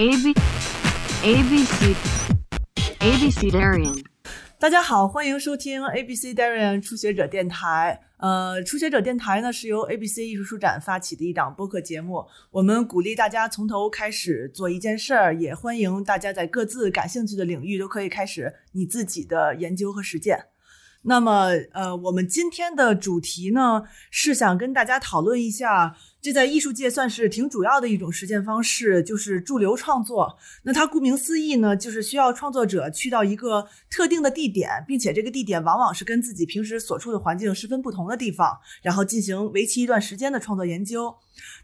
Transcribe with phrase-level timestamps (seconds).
[0.00, 0.32] A B
[1.24, 1.92] A B C
[3.00, 4.04] A B C Darian。
[4.56, 8.00] 大家好，欢迎收听 ABC Darian 初学者电台。
[8.18, 12.24] 呃，初学者电台呢是由 ABC 艺术书展发起的一档播客节目。
[12.52, 20.38] 我们鼓励大家从头开始做一件事儿，也欢迎大家在各自感兴趣的领域都可以开始你自己的研究和实践。
[21.02, 30.36] 那么，呃，我们今天的主题呢是想跟大家讨论一下，这在艺术界算是挺主要的一种实践方式，就是驻留创作。
[30.64, 41.14] 那它顾名思义呢，就是需要创作者去到一个特定的地点，并且这个地点往往是跟自己平时所处的环境十分不同的地方，然后进行为期一段时间的创作研究。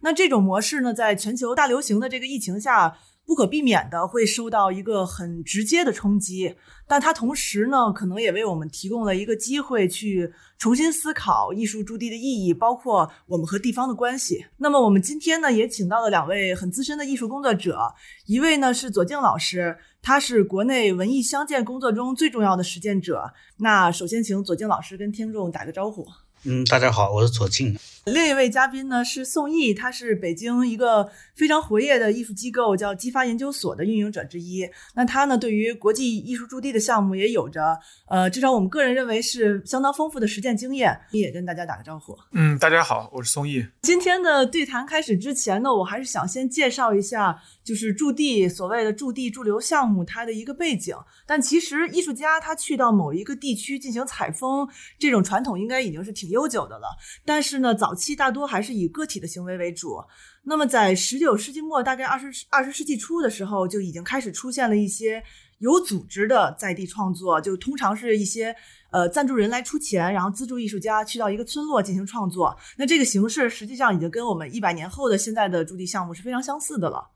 [0.02, 6.54] 那这种模式呢，在全球大流行的这个疫情下，不可避免的会受到一个很直接的冲击，
[6.86, 14.44] 但它同时呢，可能也为我们提供了一个机会去重新思考艺术驻地的意义，包括我们和地方的关系。
[14.58, 17.94] 那么我们今天呢，也请到了两位很资深的艺术工作者，
[18.26, 23.32] 一位呢是左静老师，他是国内文艺相见工作中最重要的实践者。
[23.56, 26.06] 那首先请左静老师跟听众打个招呼。
[26.44, 27.74] 嗯，大家好，我是左静。
[28.04, 34.68] 另一位嘉宾呢是宋毅，他是北京一个非常活跃的艺术机构叫激发研究所的运营者之一。
[34.94, 41.00] 那他呢对于国际艺术驻地的项目也有着呃，至少我们个人认为是相当丰富的实践经验。
[41.12, 42.14] 也跟大家打个招呼。
[42.32, 43.64] 嗯，大家好，我是宋毅。
[43.80, 50.94] 今天的对谈开始之前呢，我还是想先介绍一下，就是驻地所谓的驻地驻留项目它的一个背景。
[51.24, 56.88] 但其实艺术家他去到某一个地区进行采风，这种传统应该已经是挺悠久的了。
[57.24, 59.96] 但是呢，早期大多还是以个体的行为为主。
[60.42, 65.22] 那么在十九世纪末，大概二十二十世纪初的时候，就已经开始出现了一些
[65.58, 68.54] 有组织的在地创作，就通常是一些
[68.90, 72.54] 呃赞助人来出钱，然后资助艺术家去到一个村落进行创作。
[72.76, 77.10] 那这个形式实际上已经跟我们一百年后的现在的驻地项目是非常相似的了。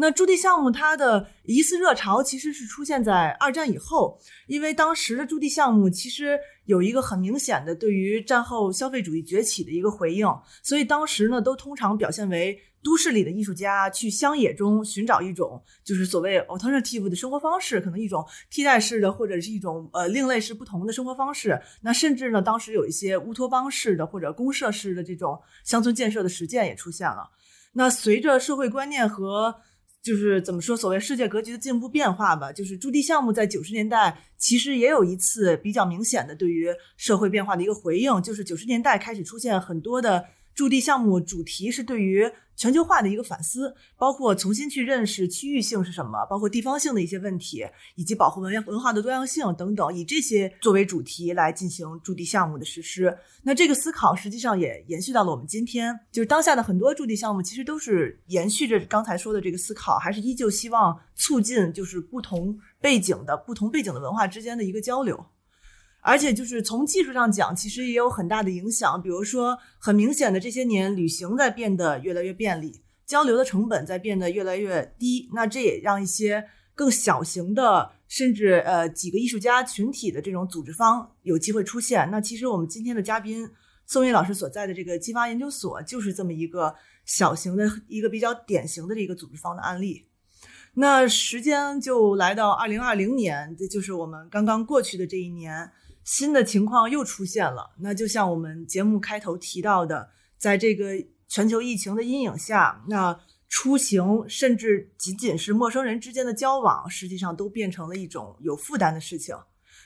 [0.00, 4.16] 那驻地项目它的一次热潮其实是出现在二战以后，
[4.46, 10.26] 因为当时的驻地项目其实有一个很明显的对于战后消费主义崛起的一个回应，
[10.62, 21.58] 所以当时呢都通常表现为都市里的艺术家去乡野中寻找一种就是所谓 alternative 的生活方式，可能一种替代式的或者是一种呃另类式不同的生活方式。
[21.80, 27.30] 那甚至呢，当时有一些乌托邦式的或者公社式的这种乡村建设的实践也出现了。
[27.72, 29.54] 那随着社会观念和
[30.02, 32.52] 就是怎么说，所谓世界格局的进步变化吧。
[32.52, 47.64] 就是驻地项目在九十年代其实也有一次比较明显的对于社会变化的一个回应，就是九十年代开始出现很多的驻地项目，主题是对于全球化的一个反思，包括重新去认识区域性是什么，包括地方性的一些问题，
[47.94, 53.16] 以及保护文文化的多样性等等，以这些作为主题来进行驻地项目的实施。
[53.44, 65.24] 那这个思考实际上也延续到了我们今天，就是当下的很多驻地项目其实都是延续着刚才说的这个思考，还是依旧希望促进就是不同背景的不同背景的文化之间的一个交流。
[66.00, 69.02] 而且就是从技术上讲，其实也有很大的影响。
[69.02, 75.28] 比如说，很明显的这些年，旅行在变得越来越便利，交流的成本在变得越来越低。
[75.34, 82.08] 那这也让一些更小型的，甚至呃几个艺术家群体的这种组织方有机会出现。
[82.10, 83.50] 那其实我们今天的嘉宾
[83.84, 90.06] 宋毅老师所在的这个激发研究所，就是这么一个小型的一个比较典型的这个组织方的案例。
[90.74, 95.70] 那时间就来到二零二零年，这就是我们刚刚过去的这一年。
[96.08, 100.08] 新的情况又出现了，那就像我们节目开头提到的，
[100.38, 100.94] 在这个
[101.28, 109.36] 全球疫情的阴影下，那出行甚至仅仅是陌生人之间的交往，实际上都变成了一种有负担的事情。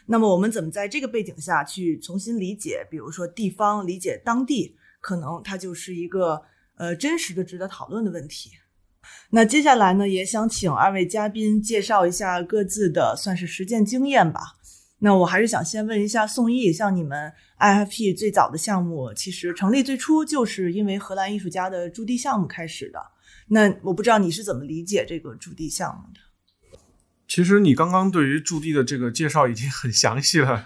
[0.07, 6.41] 那么，我们怎么在这个背景下去重新理解，比如说地方，理解当地，可能它就是一个
[6.77, 8.53] 呃真实的值得讨论的问题。
[9.31, 14.59] 那接下来呢，也想请二位嘉宾介绍一下各自的算是实践经验吧。
[15.05, 23.01] 那我还是想先问一下宋毅，像你们 IFP 最早的项目，其实成立最初就是因为荷兰艺术家的驻地项目开始的。
[23.49, 26.79] 那我不知道你是怎么理解这个驻地项目的？
[27.27, 30.65] 其实你刚刚对于驻地的这个介绍已经很详细了，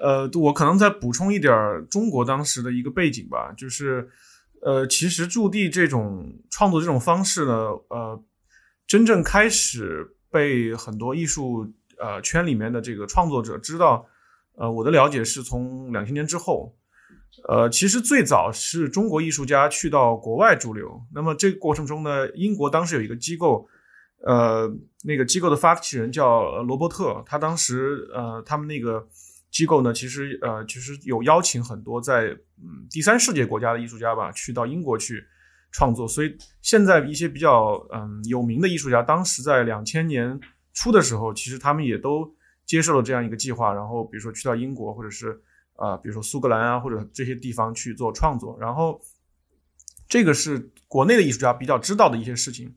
[0.00, 1.52] 呃，我可能再补充一点
[1.90, 4.10] 中国当时的一个背景吧，就是，
[4.60, 7.52] 呃，其实驻地这种创作这种方式呢，
[7.88, 8.22] 呃。
[8.86, 14.06] 真正开始被很多艺术呃圈里面的这个创作者知道，
[14.56, 16.74] 呃，我的了解是从两千年之后。
[17.48, 21.00] 呃，其实最早是中国艺术家去到国外驻留。
[21.14, 23.66] 那么这个过程中呢，英国当时有一个机构，
[24.26, 24.68] 呃，
[25.04, 29.06] 那个机构的发起人叫罗伯特，他当时呃，他们那个
[29.50, 35.24] 机构呢，其实呃，其实有邀请很多在嗯第三世界国家的艺术家吧，去到英国去
[35.70, 36.06] 创作。
[36.08, 40.38] 所以现在一些比较嗯有名的艺术家，当时在两千年
[40.80, 42.34] 初的时候，其实他们也都
[42.64, 45.40] 接受了这样一个计划，然后比如说去到英国或者是。
[45.80, 49.00] 啊，比如说苏格兰啊，或者这些地方去做创作，然后
[50.06, 52.74] 这个是国内的艺术家比较知道的一些事情，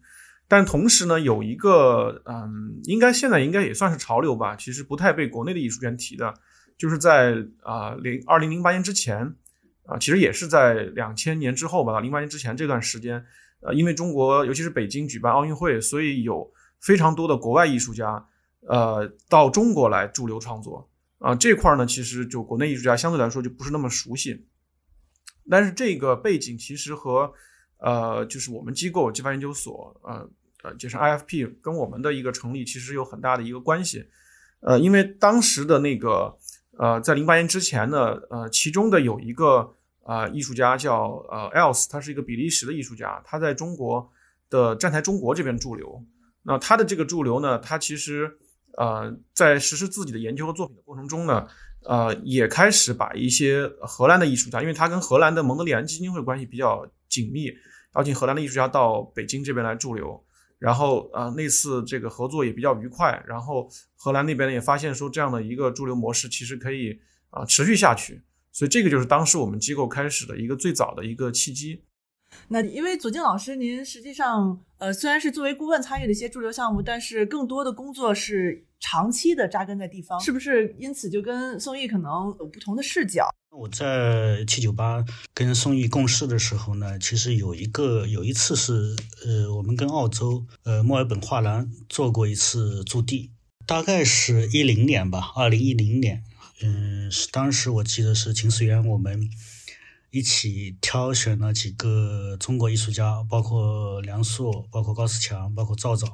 [0.47, 6.33] 但同时呢，有一个嗯，应该现在应该也算是潮流吧，其实不太被国内的艺术圈提的，
[6.77, 9.35] 就是在啊零二零零八年之前
[9.85, 13.21] 啊，其实也是在两千年之后吧，零八年之前这段时间，
[13.59, 16.49] 呃，因为中国尤其是北京举办奥运会，所以有
[16.83, 18.27] 非常多的国外艺术家
[18.67, 20.89] 呃到中国来驻留创作。
[21.19, 24.45] 啊，这块呢，其实就国内艺术家相对来说就不是那么熟悉，
[25.49, 27.31] 但是这个背景其实和
[27.77, 30.29] 呃，就是我们机构激发研究所，呃
[30.63, 34.05] 呃，就是 IFP 跟我们的一个成立其实有很大的一个关系，
[34.59, 36.37] 呃，因为当时的那个
[36.77, 44.11] 呃，在零八年之前呢，呃，其中的有一个呃艺术家叫呃 Else，他是一个比利时的艺术家，他在中国
[44.49, 46.03] 的站台中国这边驻留，
[46.43, 48.37] 那他的这个驻留呢，他其实。
[48.75, 51.47] 呃，在实施自己的研究和作品的过程中呢，
[51.83, 57.51] 呃，也开始把一些荷兰的艺术家，因为他跟荷兰的蒙德里安基金会关系比较紧密，
[57.95, 60.19] 邀请荷兰的艺术家到北京这边来驻留，
[60.57, 66.99] 然后呃，那次这个合作也比较愉快，然后荷兰那边也发现说这样的一个驻留模式其实可以
[67.29, 71.83] 啊持续下去，所以这个就是当时我们机构开始的一个最早的一个契机。
[72.49, 80.75] 那因为左静老师，您实际上呃虽然是作为顾问参与了一些驻留项目，但是更多的工作是长期的扎根在地方，是不是？
[80.77, 83.29] 因此就跟宋轶可能有不同的视角。
[83.49, 85.03] 我在七九八
[85.33, 88.95] 跟宋轶共事的时候呢，其实有一个有一次是
[89.25, 93.31] 呃我们跟澳洲呃墨尔本画廊做过一次驻地，
[93.65, 96.23] 大概是一零年吧，二零一零年，
[96.61, 99.29] 嗯，是当时我记得是秦思源我们。
[100.13, 106.07] 一起挑选了几个中国艺术家，包括梁硕，包括高思强，包括赵赵，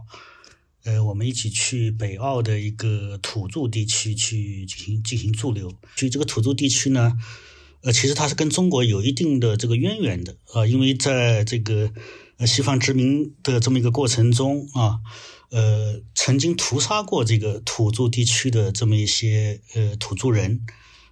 [0.86, 5.74] 呃，我们一起去北澳的一个土著地区去进行进行驻留。
[5.98, 7.18] 去这个土著地区呢，
[7.82, 11.92] 呃，其实它是跟中国有一定的这个渊源的啊，因为在这个
[12.38, 15.02] 呃西方殖民的这么一个过程中啊，
[15.50, 20.66] 呃，曾经屠杀过这个土著地区的这么一些呃土著人。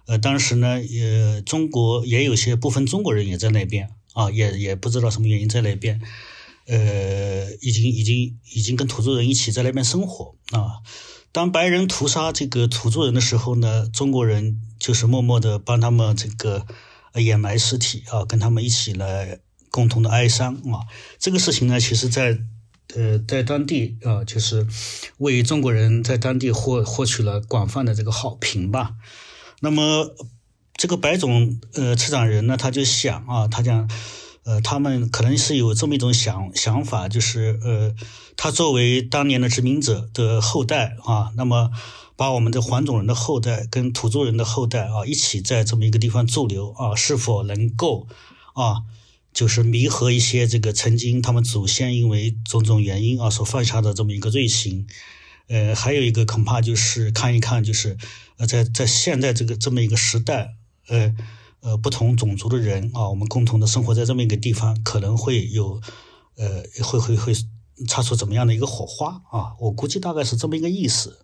[0.08, 6.00] 呃，当时呢，也中国也有些部分中国人也在那边啊，也也不知道什么原因在那边，
[6.66, 10.80] 呃，已经已经已经跟土著人一起在那边生活啊。
[11.30, 16.66] 当白人屠杀这个土著人的时候呢，中国人就是默默的帮他们这个
[17.16, 19.40] 掩埋尸体啊，跟他们一起来
[19.70, 20.88] 共同的哀伤啊。
[21.18, 22.38] 这个事情呢，其实在
[22.94, 24.66] 呃在当地啊，就是
[25.18, 28.94] 为中国人在当地获获取了广泛的这个好评吧。
[29.60, 30.14] 那么，
[30.74, 33.90] 这个白种呃策展人呢，他就想啊，他讲，
[34.44, 37.94] 呃，他们可能是有这么一种想想法，就是呃，
[38.36, 41.70] 他作为当年的殖民者的后代啊，那么
[42.14, 48.06] 把我们的黄种人的后代跟土著人的后代啊，一起在这么一个地方驻留啊，是否能够
[48.54, 48.82] 啊，
[49.32, 54.86] 就是弥合一些这个曾经他们祖先因为种种原因啊所犯下的这么一个罪行。
[55.48, 57.96] 呃，还有一个恐怕就是看一看，就是
[58.36, 60.54] 呃，在在现在这个这么一个时代，
[60.88, 61.14] 呃
[61.60, 65.80] 呃，不同种族的人啊，我们共同的生活在这么一个地方，可能会有
[66.36, 67.32] 呃，会会会
[67.88, 69.54] 擦出怎么样的一个火花啊？
[69.58, 71.18] 我估计大概是这么一个意思。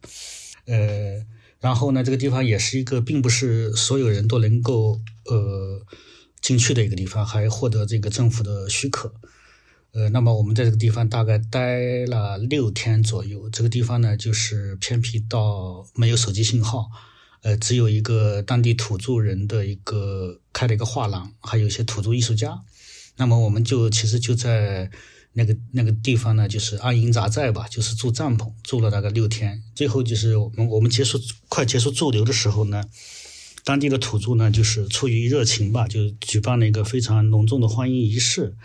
[0.67, 1.25] 呃，
[1.61, 5.83] 然后呢，这个地方也是一个并不是所有人都能够呃
[6.41, 9.15] 进去的一个地方，还获得这个政府的许可。
[9.95, 13.49] 呃，那么我们在这个地方大概待了六天左右。
[13.49, 16.91] 这个地方呢，就是偏僻到没有手机信号，
[17.43, 22.61] 呃，只有一个当地土著人的一个开了一个画廊，还有一些土著艺术家。
[23.17, 24.91] 那么我们就其实就在
[25.35, 29.63] 那个那个地方呢，就是安营扎寨吧，就是住帐篷，住了大概六天。
[29.77, 32.83] 最后就是我们我们结束快结束驻留的时候呢，
[33.63, 38.57] 当地的土著呢，就是出于热情吧，就举办了一个非常隆重的欢迎仪式。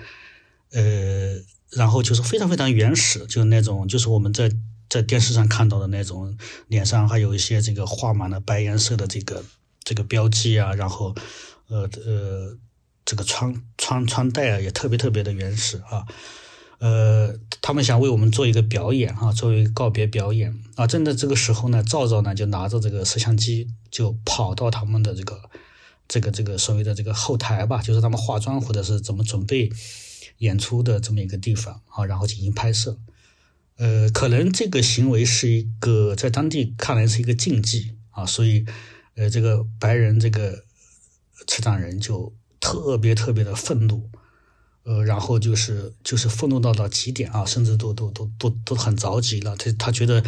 [0.71, 1.35] 呃，
[1.71, 4.51] 然后就是非常非常原始，就是那种，就是我们在
[4.89, 9.43] 在电视上看到的那种，脸上还有一些这个画满了白颜色的这个
[9.83, 11.15] 这个标记啊，然后
[11.67, 12.57] 呃呃，
[13.05, 16.05] 这个穿穿穿戴啊也特别特别的原始啊，
[16.79, 20.85] 呃，他们想为我们做一个表演啊，作为告别表演啊。
[20.85, 25.41] 正在这个时候呢，赵赵呢就拿着这个摄像机就跑到他们的这个
[26.07, 29.71] 这个这个所谓的这个后台吧，就是他们化妆或者是怎么准备
[30.39, 32.97] 演出的这么一个地方啊，然后进行拍摄。
[33.77, 38.65] 呃，可能这个行为是一个在当地看来是一个禁忌啊，所以
[39.15, 40.65] 呃，这个白人这个
[41.47, 44.09] 持掌人就特别特别的愤怒。
[44.83, 49.55] 呃，然后就是就是愤怒到了极点啊，甚至都都都都都很着急了。
[49.55, 50.23] 他他觉得，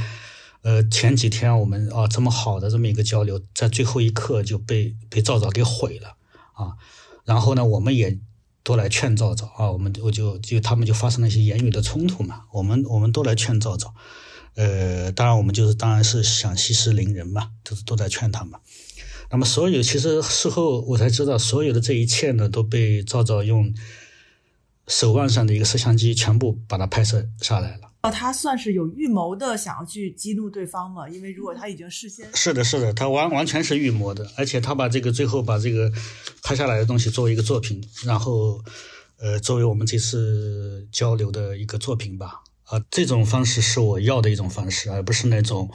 [0.61, 6.15] 呃，前几天我们啊这么好的这么一个交流，在最后一刻就被被赵赵给毁了
[6.53, 6.77] 啊。
[7.25, 8.19] 然后呢，我们也
[8.63, 12.43] 都来劝赵赵啊，我们我就就他们就发生了一些言语的冲突嘛。
[12.51, 13.93] 我们我们都来劝赵赵，
[14.55, 18.59] 呃，当然我们就是当然是想息事宁人嘛，就是都在劝他嘛。
[19.29, 23.73] 那么所有其实事后我才知道，所有的这一切呢都被赵赵用。
[24.87, 27.90] 手腕上的一个摄像机全部把它拍摄下来了。
[28.03, 31.07] 哦，他算是有预谋的想要去激怒对方嘛？
[31.07, 35.91] 因为如果他已经事先是的，是的，他完完全是预谋的，而且他把这个最后把这个
[36.41, 38.63] 拍下来的东西作为一个作品，然后
[39.19, 42.41] 呃作为我们这次交流的一个作品吧。
[42.63, 45.69] 啊，这种方式是我要的一种方式，而不是那种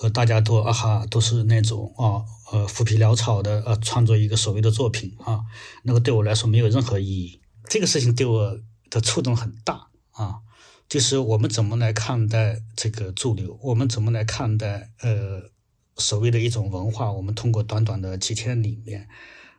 [0.00, 5.40] 呃大家都啊哈都是那种啊呃浮皮潦草的呃创作一个所谓的作品啊，
[5.84, 7.40] 那个对我来说没有任何意义。
[7.68, 8.58] 这个事情对我
[8.90, 10.36] 的触动很大啊，
[10.94, 15.42] 就是我们怎么来看待这个驻留，我们怎么来看待呃
[15.96, 19.08] 所谓的一种文化，我们通过短短的几天里面，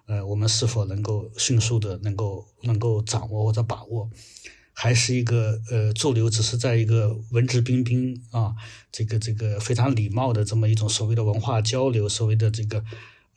[0.06, 4.10] 呃，我们是否能够迅速的能够能够掌握或者把握，
[4.72, 8.56] 还是一个呃驻留只是在一个文质彬彬啊，
[8.90, 12.82] 这个这个非常礼貌的这么一种所谓的文化交流，所谓的这个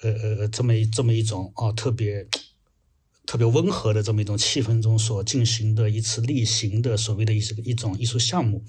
[0.02, 2.28] 呃呃这么一这么一种啊特别。
[3.28, 8.64] 特别温和的这么一种气氛中所进行的一次例行的所谓的一一种艺术项目，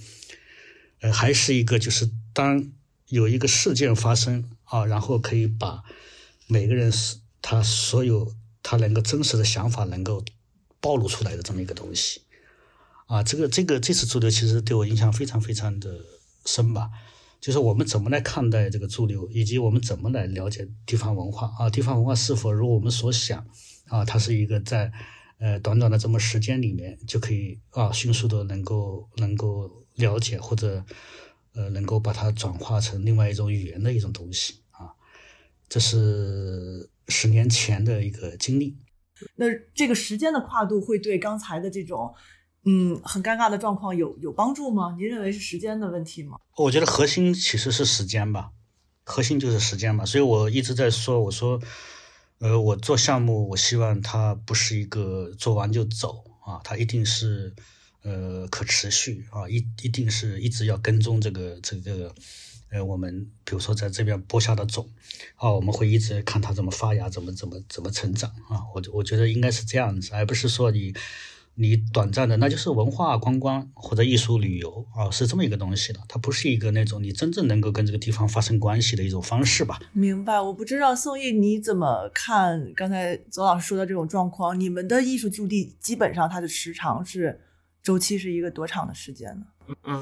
[1.00, 2.70] 呃，还是一个就是当
[3.08, 5.82] 有一个事件发生啊，然后可以把
[6.48, 10.26] 每个人是他所有他能够真实的想法能够
[10.82, 12.24] 暴露出来的这么一个东西
[13.06, 16.02] 啊，这个这个这次驻留其实对我影响非常非常的
[16.46, 16.90] 深吧，
[17.40, 23.48] 就是我们怎么来看待这个驻留，以及我们怎么来了解地方文化啊，地方文化是否如我们所想。
[23.90, 24.92] 啊，它是一个在
[25.40, 30.86] 呃短短的这么时间里面就可以啊迅速的能够能够了解或者
[31.56, 34.94] 呃能够把它转化成另外一种语言的一种东西啊，
[35.68, 38.78] 这是十年前的一个经历。
[39.36, 42.14] 那这个时间的跨度会对刚才的这种
[42.66, 44.96] 嗯很尴尬的状况有有帮助吗？
[44.98, 46.38] 您认为是时间的问题吗？
[46.58, 48.52] 我觉得核心其实是时间吧，
[49.04, 51.60] 核心就是时间吧，所以我一直在说，我说。
[52.40, 57.54] 呃，我做项目，我希望它不是一个做完就走啊，它一定是
[58.02, 62.14] 呃可持续啊，一一定是一直要跟踪这个这个
[62.70, 64.90] 呃，我们比如说在这边播下的种
[65.36, 70.94] 啊，我们会一直看它怎么发芽，怎么怎么怎么成长啊，我我觉得应该是这样子，而不是说你。
[71.62, 79.78] 你短暂的，那就是文化观光或者艺术旅游啊，是这么一个东西的，它不是一个那种你真正能够跟这个地方发生关系的一种方式吧？
[79.92, 84.58] 明白，我不知道宋毅你怎么看刚才左老师说的这种状况？
[84.58, 87.42] 你们的艺术驻地基本上它的时长是
[87.84, 89.46] 周期是一个多长的时间呢？
[89.84, 90.02] 嗯，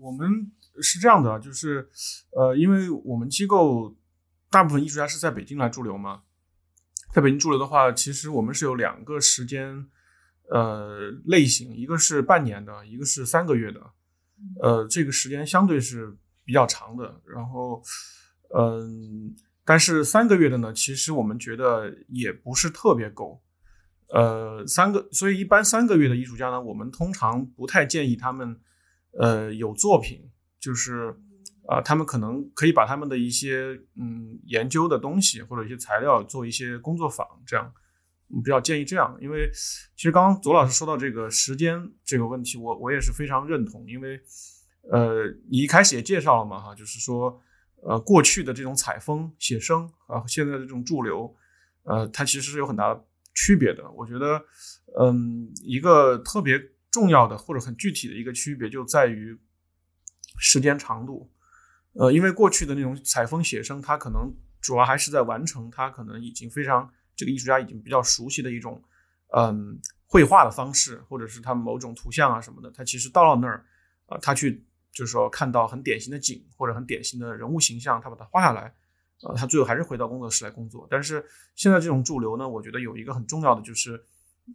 [0.00, 0.50] 我们
[0.82, 1.88] 是这样的，就是
[2.32, 3.94] 呃，因为我们机构
[4.50, 6.22] 大部分艺术家是在北京来驻留嘛，
[7.14, 9.86] 在北京驻留的话，其实我们是有两个时间。
[10.50, 13.80] 呃，类型一个是半年的，一个是三个月的，
[14.62, 17.20] 呃，这个时间相对是比较长的。
[17.26, 17.82] 然后，
[18.56, 19.34] 嗯，
[19.64, 23.42] 但是三个月的呢，其实我们觉得也不是特别够。
[24.08, 28.60] 呃，三个，所以一般三个月的艺术家呢，我们通常不太建议他们，
[29.18, 31.12] 呃，有作品，就是
[31.66, 37.74] 啊，他们可能可以把他们的一些嗯研究的东西或者一些材料做一些工作坊这样。
[38.28, 39.48] 比较建议这样，因为
[39.94, 43.86] 其实刚刚左老师说到这个时间这个问题，我我也是非常认同。
[43.88, 44.20] 因为，
[44.90, 47.40] 呃，你一开始也介绍了嘛，哈，就是说，
[47.82, 51.32] 呃，过去的这种采风写生啊，现在的这种驻留，
[51.84, 53.00] 呃，它其实是有很大
[53.32, 53.88] 区别的。
[53.92, 54.44] 我觉得，
[54.98, 59.38] 嗯，一个特别重要的或者很具体的一个区别就在于
[60.38, 61.30] 时间长度。
[61.92, 66.90] 呃，因为过去的那种采风写生，它可能主要还是在完成，它可能已经非常。
[67.16, 68.82] 这个艺术家已经比较熟悉的一种，
[69.34, 73.64] 嗯，绘画的方式，或者是他某种图像啊什么的，他其实到了那儿，
[74.06, 78.74] 啊，他去就是说看到很典型的景或者很典型的人物形象，他把它画下来，
[79.22, 80.86] 呃，他最后还是回到工作室来工作。
[80.90, 84.04] 但是现在这种驻留呢，我觉得有一个很重要的就是，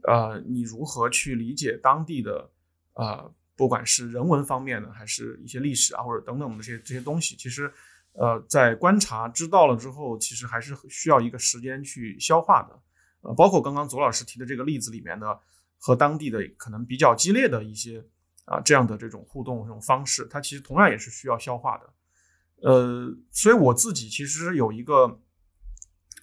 [0.08, 2.50] 呃，你如何去理解当地的
[2.94, 7.72] 呃，不管是人文方面的，还是一些历史啊，或者等等的这些这些东西，其实
[8.14, 12.80] 呃，在观察知道了之后，其实还是需要一个时间去消化的。
[13.22, 15.40] 呃，包括刚刚左老师提的这个例子里面的
[15.78, 18.04] 和当地的可能比较激烈的一些
[18.46, 21.94] 啊这样的这种互动这种方式，它其实同样也是需要消化的。
[22.64, 25.20] 呃，所以我自己其实有一个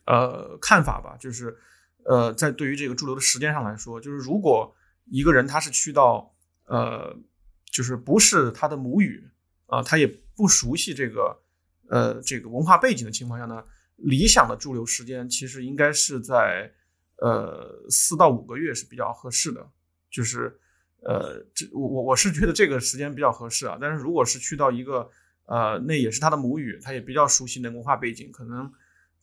[0.07, 1.57] 呃看法吧，就是
[2.05, 4.75] 呃，在对于这个驻留的时间上来说，就是如果
[5.07, 6.35] 一个人他是去到
[6.67, 7.17] 呃，
[7.65, 9.31] 就是不是他的母语
[9.67, 11.41] 啊，他也不熟悉这个
[11.89, 13.63] 呃这个文化背景的情况下呢，
[13.97, 16.73] 理想的驻留时间其实应该是在
[17.17, 19.69] 呃四到五个月是比较合适的，
[20.11, 20.59] 就是
[21.03, 25.11] 呃这我我我是觉得这个时间比较合适啊，但是如果是去到一个
[25.47, 28.73] 呃那也是他的母语，他也比较熟悉那文化背景，可能。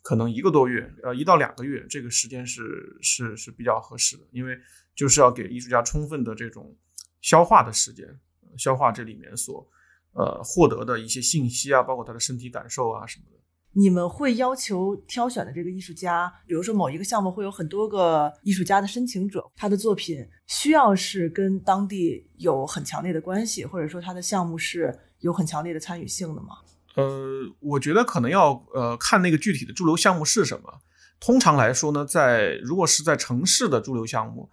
[0.07, 4.55] 可能一个多月，呃，一到两个月，这个时间是是是比较合适的，因为
[4.93, 6.77] 就是要给艺术家充分的这种
[7.21, 8.07] 消化的时间，
[8.55, 9.67] 消化这里面所
[10.15, 13.37] 呃获得的一些信息啊，包括他的身体感受啊什么的。
[13.77, 26.55] 你们会要求挑选的这个艺术家，比如说某一个项目会有很多个艺术家的申请者，他的作品需要是跟当地有很强烈的关系，或者说他的项目是有很强烈的参与性的吗？
[26.95, 30.79] 呃，我觉得可能要呃看那个具体的驻留项目是什么。
[31.19, 34.49] 通常来说呢，在如果是在城市的驻留项目，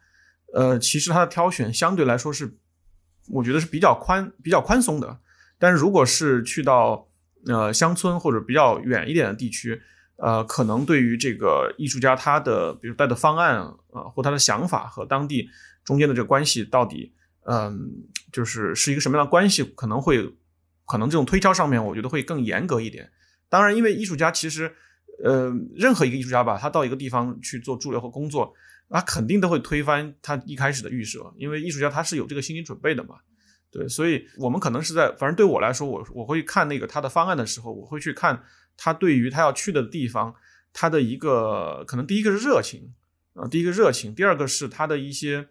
[0.52, 2.58] 呃，其实它的挑选相对来说是，
[3.28, 5.20] 我觉得是比较宽、比较宽松的。
[5.62, 7.06] 但是如果是去到
[7.46, 9.80] 呃乡村或者比较远一点的地区，
[10.16, 13.58] 呃，可能对于这个艺术家他的比如带的方案
[13.92, 15.48] 啊，或他的想法和当地
[15.84, 17.12] 中间的这个关系到底，
[17.44, 17.88] 嗯，
[18.32, 20.34] 就是是一个什么样的关系，可能会。
[20.84, 23.08] 可能这种推敲上面，我觉得会更严格一点。
[23.48, 24.70] 当然，因为艺术家其实，
[25.24, 28.52] 呃，任何一个艺术家吧，他到一个地方去做驻留和工作，
[28.90, 33.14] 他肯定都会推翻他一开始的预设，因为艺术家他是有这个心理准备的嘛。
[33.72, 38.44] 对，所以我们可能是在，反正对我来说，我我会看那个他的方案的时候，我会去看
[38.76, 40.34] 他对于他要去的地方，
[40.72, 42.94] 他的一个可能第一个是热情
[43.34, 45.48] 啊，第一个热情，第二个是他的一些，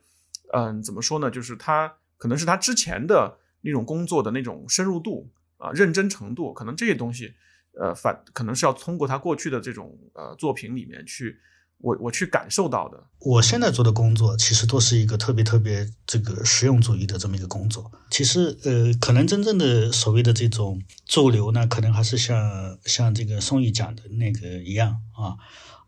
[0.53, 1.29] 嗯，怎么说呢？
[1.29, 3.39] 就是他可能是他之前的。
[3.63, 7.31] 那种工作的那种深入度啊，认真程度，可能这些东西，
[7.79, 11.37] 呃，反可能是要通过他过去的这种呃作品里面去，
[11.81, 13.03] 我我去感受到的。
[13.19, 17.91] 我现在做的工作其实都是一个特别特别这个实用主义的这么一个工作。
[18.09, 25.37] 其实呃，可能真正的所谓的这种驻留呢，可能还是像像这个宋轶讲的那个一样啊，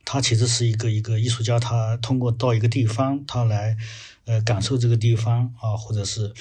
[0.06, 3.76] 他其实是一个一个艺术家，他通过到一个地方，他来
[4.26, 6.34] 呃感受这个地方啊，或者是。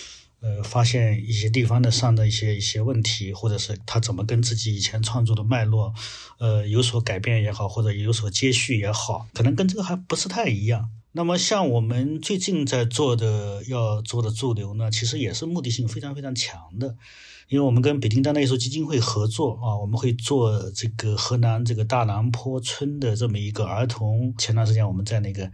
[0.43, 5.95] 呃，发现一些地方的上的一些一些问题，或者是他怎么跟自己以前创作的脉络，
[6.39, 10.91] 呃，有所改变也好，或者有所接续也好，可能跟这个还不是太一样。
[11.13, 16.97] 那么，像我们最近在做的要做的驻留呢，其实也是目的性非常非常强的，
[17.49, 24.35] 因为我们跟北京当代艺术基金会合作啊，我们会做这个河南这个大南坡村的这么一个儿童。
[24.39, 25.53] 前段时间我们在那个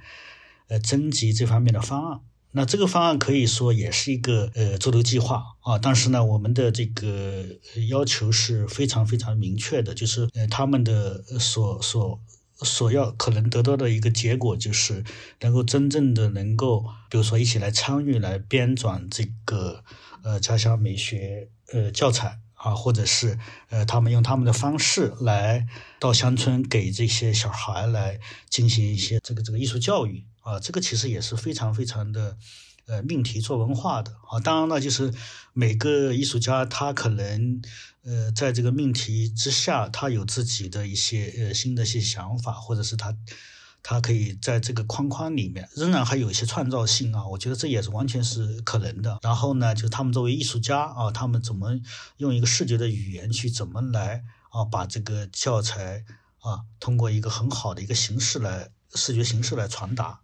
[0.68, 2.20] 呃征集这方面的方案。
[2.52, 7.44] 那这个方案可以说也是一个呃驻留计划啊，但是呢，我们的这个
[7.88, 12.20] 要求是非常非常明确的，就是呃他们的所所
[12.62, 15.04] 所要可能得到的一个结果，就是
[15.40, 19.84] 能够真正的能够，比如说一起来参与来编纂这个
[20.24, 23.38] 呃家乡美学呃教材啊，或者是
[23.70, 25.66] 呃他们用他们的方式来
[25.98, 30.26] 到乡村给这些小孩来进行一些这个这个艺术教育。
[30.40, 32.38] 啊，这个其实也是非常非常的，
[32.86, 34.40] 呃，命题做文化的啊。
[34.40, 35.12] 当然了，就是
[35.52, 37.60] 每个艺术家他可能，
[38.02, 43.14] 呃，在这个命题之下，他有自己的一些呃新的一些想法，或者是他
[43.82, 47.26] 他可以在这个框框里面仍然还有一些创造性啊。
[47.26, 49.18] 我觉得这也是完全是可能的。
[49.22, 51.78] 然后呢，就是他们作为艺术家啊，他们怎么
[52.18, 56.04] 用一个视觉的语言去怎么来啊，把这个教材
[56.40, 60.20] 啊，通过一个很好的一个形式来视觉形式来传达。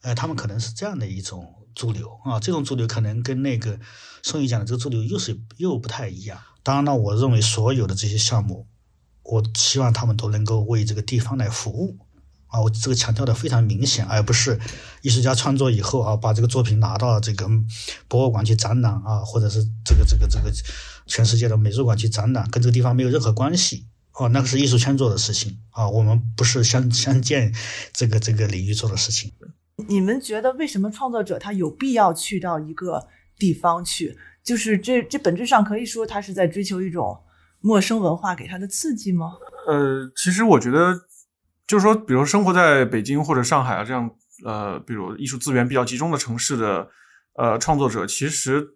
[0.00, 3.78] 呃，他们可能是这样的一种主流啊，这种主流可能跟那个
[4.22, 6.40] 宋宇讲的这个主流又是又不太一样。
[6.64, 8.66] 当然了，我认为所有的这些项目，
[9.22, 11.98] 我希望他们都能够为这个地方来服务
[12.52, 14.58] 啊，我这个强调的非常明显，而不是
[15.00, 17.48] 艺术家创作以后啊，把这个作品拿到这个
[18.06, 20.52] 博物馆去展览啊，或者是这个这个这个
[21.06, 27.52] 全世界的美术馆去展览，跟这个地方没有任何关系哦，那个是艺术圈做的事情啊，我们不是相相见
[27.92, 29.32] 这个这个领域做的事情。
[29.88, 34.16] 你们觉得为什么创作者他有必要去到一个地方去？
[34.44, 37.16] 就是这这本质上可以说他是在追求一种
[37.60, 39.34] 陌生文化给他的刺激吗？
[39.68, 40.92] 呃，其实我觉得
[41.66, 44.10] 就是说，比如生活在北京或者上海啊这样
[44.44, 46.88] 呃，比如艺术资源比较集中的城市的
[47.36, 48.66] 呃创作者，其实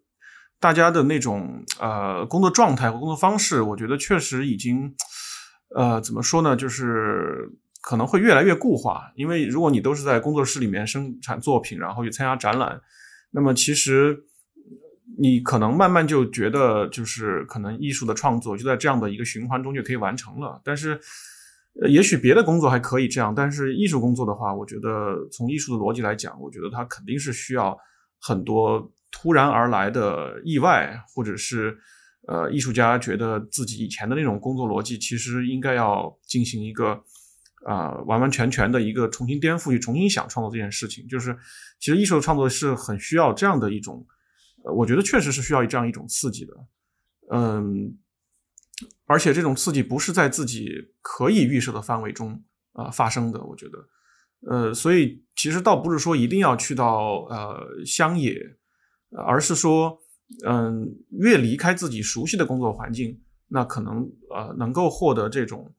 [0.59, 4.95] 大家的那种呃工作状态和工作方式，我觉得确实已经
[5.75, 7.51] 呃怎么说呢，就是
[7.83, 9.13] 可能会越来越固化。
[9.15, 12.81] 因为如果你都是在工作室里面生产作品，然后去参加展览，
[13.31, 14.19] 那么其实
[15.19, 20.61] 你可能慢慢就觉得，就是可能艺术的创作就在这样的一个循环中就可以完成了。
[20.65, 20.99] 但是，
[21.81, 27.77] 呃，也许别的工作还可以这样，但是艺术工作的话，我觉得从艺术的逻辑来讲，我觉得它肯定是需要
[28.21, 31.77] 很多突然而来的意外，或者是
[32.27, 37.01] 呃，艺术家觉得自己以前的那种工作逻辑，其实应该要进行一个
[37.67, 41.07] 啊、完完全全的一个重新颠覆，去重新想创作这件事情。
[41.09, 41.37] 就是
[41.79, 44.07] 其实艺术创作是很需要这样的一种。
[44.75, 46.53] 我觉得确实是需要这样一种刺激的，
[47.31, 47.97] 嗯，
[49.07, 50.69] 而且这种刺激不是在自己
[51.01, 53.89] 可以预设的范围中啊、发生的，我觉得，
[54.51, 58.39] 呃，所以其实倒不是说一定要去到呃乡野，
[59.11, 59.99] 而是说，
[60.45, 65.73] 嗯，越离开自己熟悉的工作环境，那可能呃能够获得这种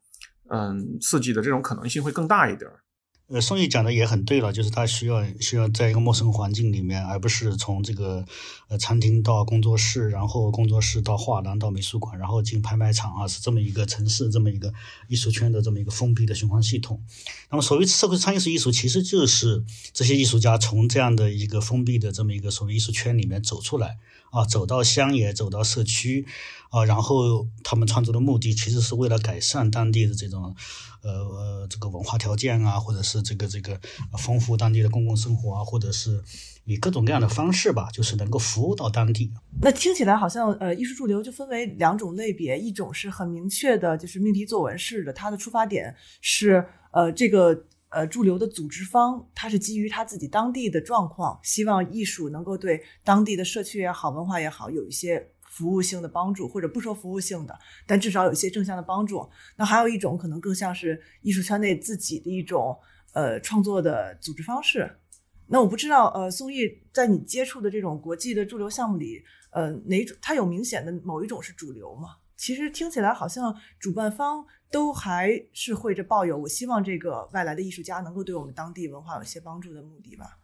[0.50, 2.82] 嗯刺激的这种可能性会更大一点儿。
[3.30, 8.26] 呃，宋毅讲的也很对了，就是他需要需要在一个陌生环境里面，而不是从这个
[8.70, 14.74] 呃餐厅到工作室，然后工作室到画廊到美术馆，然后进拍卖场啊，是这么一个城市这么一个
[15.10, 17.04] 艺术圈的这么一个封闭的循环系统。
[17.50, 19.62] 那么，所谓社会参与式艺术，其实就是
[19.92, 23.98] 这些艺术家从这样的一个封闭的这么一个所谓艺术圈里面走出来
[24.32, 26.26] 啊，走到乡野，走到社区
[26.70, 30.56] 啊，然后他们创作的目的其实是为了改善当地的这种
[31.04, 33.80] 呃这个文化条件啊，或者是这个这个
[34.18, 36.24] 丰富当地的公共生活啊，或者是
[36.66, 39.32] 以各种各样的方式吧，就是能够服务到当地。
[39.62, 59.28] 那听起来好像呃，艺术驻留就分为两种类别，一种是很明确的，就是命题作文式的，它的出发点是呃这个呃驻留的组织方，它是基于他自己当地的状况，希望艺术能够对当地的社区也好、文化也好有一些服务性的帮助，或者不说服务性的，但至少有一些正向的帮助。
[59.56, 62.78] 那还有一种可能更像是艺术圈内自己的一种
[63.13, 65.00] 呃创作的组织方式。
[65.48, 72.17] 那我不知道，呃，宋毅在你接触的这种国际的驻留项目里，呃，哪种它有明显的某一种是主流吗？
[72.36, 80.38] 其实听起来好像主办方都还是会着抱有我希望这个外来的艺术家能够对我们当地文化有些帮助的目的吧。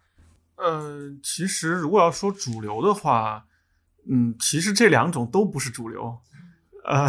[0.56, 3.46] 呃，其实如果要说主流的话，
[4.10, 6.20] 嗯，其实这两种都不是主流，
[6.86, 7.08] 呃，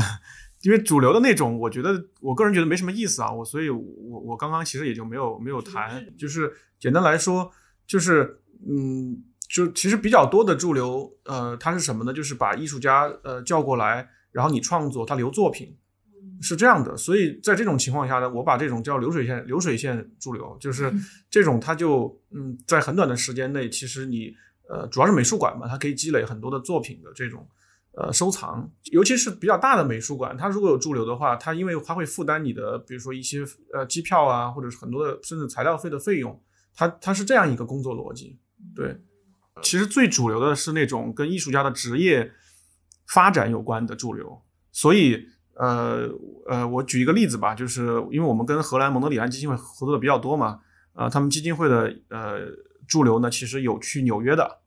[0.62, 3.80] 因为主流的那种，我觉得我个人觉得没什么意思啊，我所以我，
[4.20, 7.50] 我刚刚其实也就没有没有谈，就是简单来说，
[7.86, 12.12] 就是嗯，就其实比较多的驻留，呃，它是什么呢？
[12.12, 15.76] 就是把艺术家呃叫过来，然后你创作，他留作品，
[16.40, 16.96] 是这样的。
[16.96, 20.92] 所以在这种情况下呢，我把这种叫流水线流水线驻留，就是
[21.28, 24.34] 这种它就嗯，在很短的时间内，其实你
[24.68, 27.46] 呃主要是美术馆嘛，它可以积累很多的作品的这种。
[27.96, 36.42] 呃，收藏，尤其是比较大的美术馆，它如果有驻留的话，它因为它会负担你的，比如说一些呃机票啊，或者是很多的甚至材料费的费用，
[36.74, 38.36] 它它是这样一个工作逻辑。
[38.74, 39.00] 对，
[39.62, 42.32] 其实最主流的是那种跟艺术家的职业
[43.12, 45.24] 发展有关的驻留，所以
[45.54, 46.08] 呃
[46.48, 50.58] 呃，我举一个例子吧，就是因为我们跟荷兰蒙德里安基金会合作的比较多嘛，
[50.94, 52.40] 啊、他们基金会的呃
[52.94, 54.60] 驻留呢，其实有去纽约的，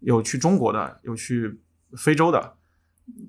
[0.00, 1.58] 有去中国的，有去
[1.96, 2.56] 非洲的。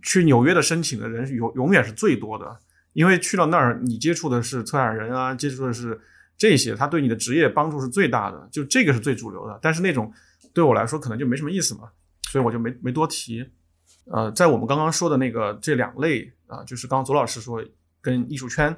[0.03, 2.59] 去纽约的申请的人永永远是最多的，
[2.93, 5.99] 因为去了那儿，你接触的是策展人啊，接触的是
[6.37, 9.57] 这些，他对你的职业帮助是最大的，就这个是最主流的。
[9.61, 10.13] 但是那种
[10.53, 11.89] 对我来说可能就没什么意思嘛，
[12.29, 13.43] 所以我就没没多提。
[14.11, 17.63] 呃，在我们刚刚说的那个这两类啊、就是刚左老师说
[18.01, 18.75] 跟艺术圈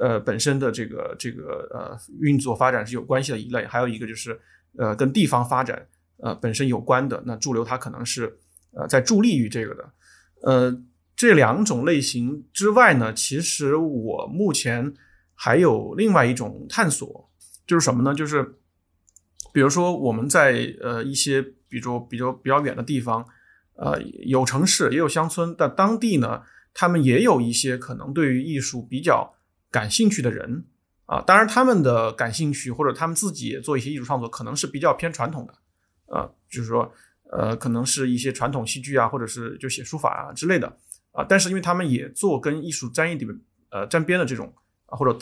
[0.00, 4.40] 呃本身的这个这个呃运作发展是有关系的一类，还有一个就是
[4.78, 5.86] 呃跟地方发展
[6.18, 8.38] 呃本身有关的，那驻留它可能是
[8.72, 9.92] 呃在助力于这个的。
[10.42, 10.82] 呃，
[11.16, 14.92] 这两种类型之外呢，其实我目前
[15.34, 17.30] 还有另外一种探索，
[17.66, 18.14] 就是什么呢？
[18.14, 18.58] 就是
[19.52, 23.24] 比如说我们在呃一些比如比较比较远的地方，
[23.76, 26.42] 呃有城市也有乡村，但当地呢，
[26.74, 29.34] 他们也有一些可能对于艺术比较
[29.70, 30.66] 感兴趣的人
[31.06, 35.54] 啊，当然他们的感兴趣或者他们自己也做一些艺术创作，可能是比较偏传统的，
[36.14, 36.92] 啊，就是说。
[37.32, 40.68] 呃，可能是一些传统戏剧啊，或者是就写书法啊之类的
[41.10, 43.28] 啊，但是因为他们也做跟艺术沾一点
[43.70, 44.54] 呃沾边的这种
[44.86, 45.18] 啊，或者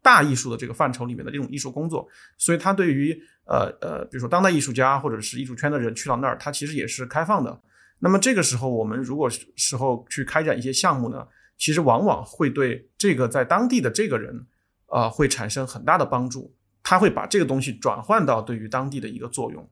[0.00, 2.08] 大艺术的这个范畴里面的这种艺术工作，
[2.38, 3.12] 所以他对于
[3.44, 7.60] 呃呃，比如说当代艺术家或者是艺术圈的人去到那儿，他其实也是开放的。
[7.98, 11.26] 那么这个时候，我们如果时候去开展一些项目呢，
[11.58, 14.46] 其实往往会对这个在当地的这个人、
[14.92, 16.52] 呃，会产生很大的帮助，
[16.82, 19.66] 他会把这个东西转换到对于当地的一个作用。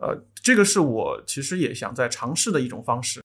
[0.00, 3.22] 呃，这个是我其实也想在尝试的一种方式。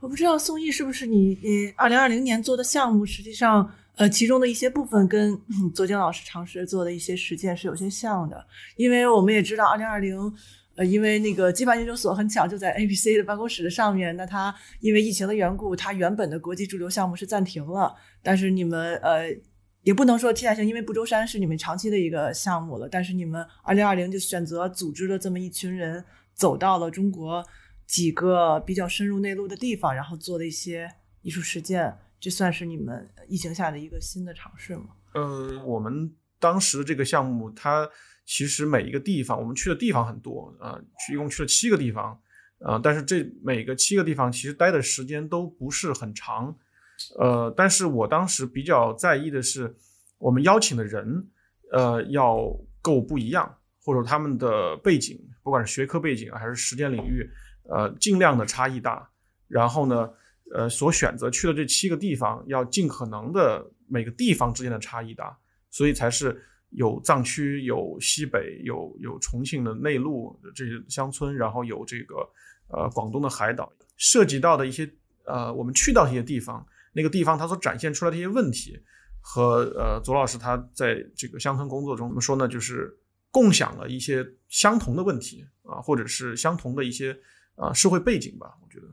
[0.00, 8.44] 我不知道宋毅是不是你你二零二零年做的项目，实际上呃其中的一些部分跟嗯左京老师尝试做的一些实践是有些像的，
[8.76, 10.34] 因为我们也知道二零二零。
[10.76, 17.92] 呃，因为那个基盘研究所很巧就在 ABC 的办公室的上面，那它因为疫情的缘故，它原本的国际驻留项目是暂停了。
[18.22, 19.28] 但是你们呃
[19.82, 22.88] 也不能说替代性，因为不周山是你们长期的一个项目了。
[22.88, 27.44] 但是你们二零二零就选择组织了这么一群人，走到了中国
[27.86, 30.90] 几个比较深入内陆的地方，然后做了一些
[31.22, 31.96] 艺术实践。
[32.18, 34.88] 这算是你们疫情下的一个新的尝试吗？
[35.14, 37.88] 呃，我们当时这个项目它。
[38.26, 42.16] 其实每一个地方，我们去的地方很多啊，去一共去了七个地方，
[42.60, 46.56] 啊，但是这每个七个地方其实待的时间都不是很长，
[47.18, 49.74] 呃，但是我当时比较在意的是，
[50.18, 51.26] 我们邀请的人，
[51.72, 52.38] 呃，要
[52.82, 57.28] 够不一样，或者他们的背景，不管是学科背景还是实践领域，
[57.68, 59.08] 呃，尽量的差异大，
[59.48, 60.10] 然后呢，
[60.54, 65.36] 呃，所选择去的这七个地方，要尽可能的每个地方之间的差异大，
[65.70, 66.44] 所以才是。
[66.72, 72.14] 有藏区，有西北，有有重庆的内陆这些乡村，然后有这个
[72.68, 74.88] 呃广东的海岛，涉及到的一些
[75.24, 78.78] 呃我们去到一些地方，那个地方它所展现出来的一些问题，
[79.20, 82.48] 和呃左老师他在这个乡村工作中怎么说呢？
[82.48, 82.98] 就是
[83.30, 87.16] 共享了一些相同的问题啊，或者是相同的一些
[87.56, 88.54] 啊社会背景吧。
[88.62, 88.86] 我觉得，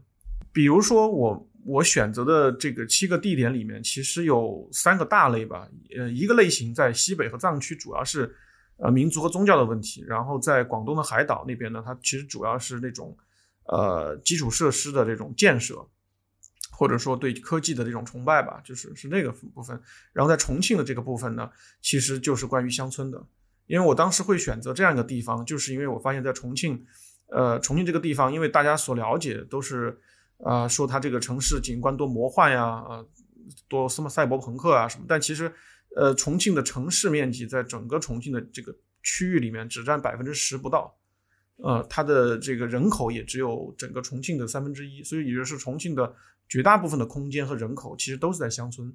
[0.52, 1.50] 比如说我。
[1.70, 5.68] 我选择的这个七个地点里面，其实有三个大类吧。
[5.98, 8.34] 呃，一个类型在西北和藏区，主要是
[8.78, 13.18] 呃民族和宗教的问题；然后在广东的海岛那边呢，它其实主要是那种
[13.66, 15.86] 呃基础设施的这种建设，
[16.78, 19.82] 或者说对科技的这种崇拜吧，就是是那个部分。
[20.14, 21.50] 然后在重庆的这个部分呢，
[21.82, 23.22] 其实就是关于乡村的。
[23.66, 26.86] 因为我当时会选择这样一个地方，就是因为我发现，在重庆，
[27.28, 30.00] 呃，重庆这个地方，因为大家所了解都是。
[30.46, 33.04] 啊，说它这个城市景观多魔幻呀，啊，
[33.68, 35.06] 多什么赛博朋克啊什么？
[35.10, 35.52] 但其实，
[35.96, 40.96] 呃，重庆的城市面积在整个重庆的这个区域里面只占百分之十不到，
[41.58, 46.16] 呃，它的这个人口也只有整个重庆的三分之一，所以也就是重庆的
[46.48, 48.92] 绝大部分的空间和人口其实都是在乡村，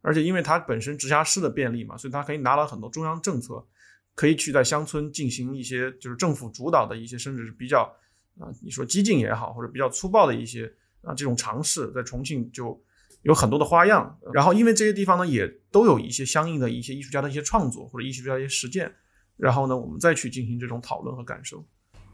[0.00, 3.66] 而且因为它本身直辖市的便利嘛，所以它可以拿到很多中央政策，
[4.14, 7.90] 可以去在乡村进行一些就是政府主导的一些，甚至是比较。
[8.36, 10.66] 啊，你说激进也好，或者比较粗暴的一些
[11.02, 12.82] 啊，这种尝试在重庆就
[13.22, 14.18] 有很多的花样。
[14.32, 18.92] 然后，因为这些地方呢，也都有一些相应的一些艺术家的一些创作或者艺术家一些实践。
[19.36, 21.64] 然后呢，我们再去进行这种讨论和感受。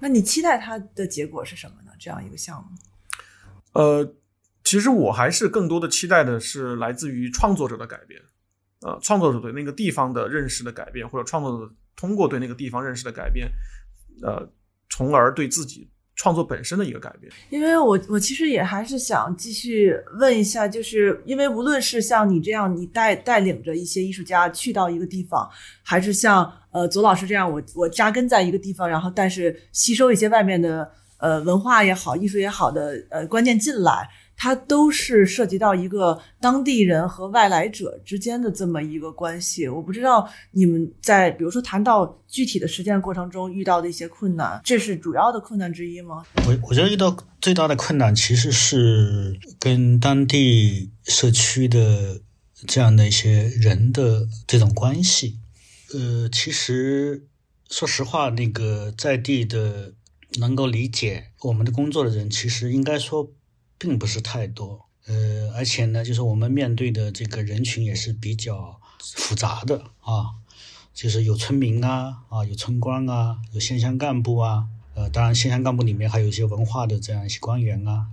[0.00, 1.92] 那你期待它的结果是什么呢？
[1.98, 2.70] 这样一个项目？
[3.72, 4.14] 呃，
[4.64, 8.20] 其实我还是更多的期待的是来自于创作者的改变。
[8.80, 13.50] 呃，创作者对那个地方的认识的改变，或者创作者通过对那个地方认识的改变，
[14.22, 14.50] 呃，
[14.88, 15.90] 从而对自己。
[16.20, 25.48] 创作本身的一个改变，因为我我其实也还是想继续问一下，就是因为无论是像你这样，你带带领着一些艺术家去到一个地方，
[25.82, 34.06] 还是像呃左老师这样，我我扎根在一个地方，然后但是吸收一些外面的呃文化也好，艺术也好的呃观念进来。
[34.42, 39.68] 它都是涉及到一个当地人和外来者之间的这么一个关系。
[39.68, 46.24] 我不知道你们在比如说谈到具体的实践过程中遇到的一些困难，这是主要的困难之一吗？
[46.46, 52.22] 我我觉得遇到最大的困难其实是跟当地社区的
[52.66, 55.38] 这样的一些人的这种关系。
[55.92, 57.26] 呃，其实
[57.68, 59.92] 说实话，那个在地的
[60.38, 63.34] 能够理解我们的工作的人，其实应该说。
[63.80, 70.36] 并不是太多，呃，而且呢，就是我们面对的这个人群也是比较复杂的啊，
[70.92, 78.08] 就是有村民啊，啊，有村官啊，有县乡干部啊，呃，当然县乡干部里面还有一些文化的这样一些官员啊，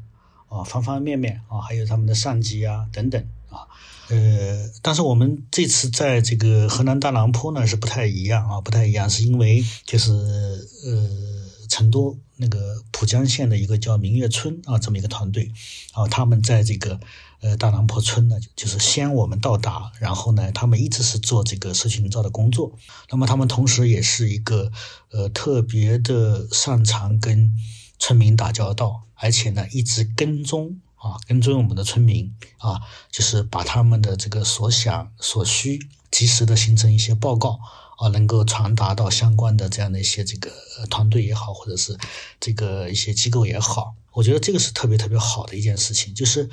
[0.47, 3.67] 啊，方方面面啊，还有他们的上级啊等等啊，
[4.07, 11.46] 呃，但是我们这次在这个河南大南坡呢是不太一样啊，不太一样，是因为就是呃。
[11.67, 15.51] 成都那个蒲江县的一个叫明月村啊，这么一个团队
[15.93, 16.99] 啊，他们在这个
[17.41, 22.77] 呃大南坡村呢，就是先我们到达，然后呢，他们一直是做这个社区营造的工作。
[23.09, 24.71] 那么他们同时也是一个
[25.11, 27.53] 呃特别的擅长跟
[27.99, 37.59] 村民打交道，而且呢一直跟踪啊，跟踪我们的村民啊，就是把他们的这个所想所需及时的形成一些报告。
[37.97, 40.51] 啊，能够传达到相关的这样的一些这个
[40.89, 41.97] 团队也好，或者是
[42.39, 46.13] 这个一些机构也好，我觉得这个是特别特别好的一件事情。
[46.13, 46.47] 就是，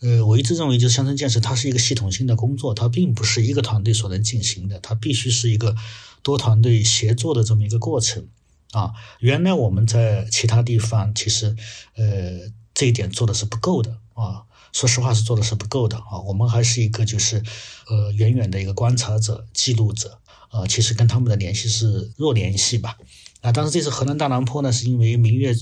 [0.00, 5.74] 呃，我一直认为，就是乡村建设它是一个系统性的工作，它并不是一个团队所能进行的，它必须是一个
[6.22, 8.28] 多团队协作的这么一个过程。
[8.70, 8.92] 啊。
[9.18, 11.56] 原来我们在其他地方其实
[11.96, 14.44] 呃这一点做的是不够的啊。
[14.72, 17.40] 说实话是做的是不够的啊，我们还是一个就是，
[17.86, 20.18] 呃，远远的一个观察者、记录者，
[20.54, 22.96] 呃，其实跟他们的联系是弱联系吧。
[23.40, 25.52] 啊，但是这次河南大南坡呢，是因为明月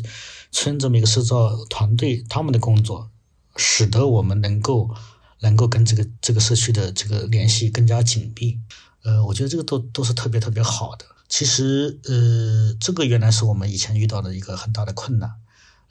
[0.51, 3.11] 村这么一个社造团队他们的工作，
[3.57, 4.95] 使得我们能够
[5.41, 8.61] 能够跟这个这个社区的这个联系更加紧密。
[9.03, 11.07] 呃，我觉得这个都都是特别特别好的。
[11.29, 15.33] 其实，呃，这个原来是我们以前遇到的一个很大的困难。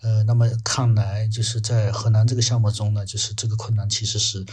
[0.01, 4.45] 呃，那么看来就是在河南这个项目中呢，就是这个困难其实是，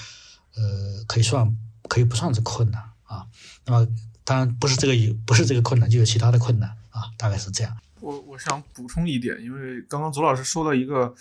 [0.56, 1.56] 呃，可以算
[1.88, 3.26] 可以不算是困难啊。
[3.64, 3.86] 那么
[4.28, 7.74] 当然不是这个有不是这个困难，就有其他的困难啊，大概是这样。
[8.00, 11.14] 我我想补充一点，因为刚刚左老师说了一个，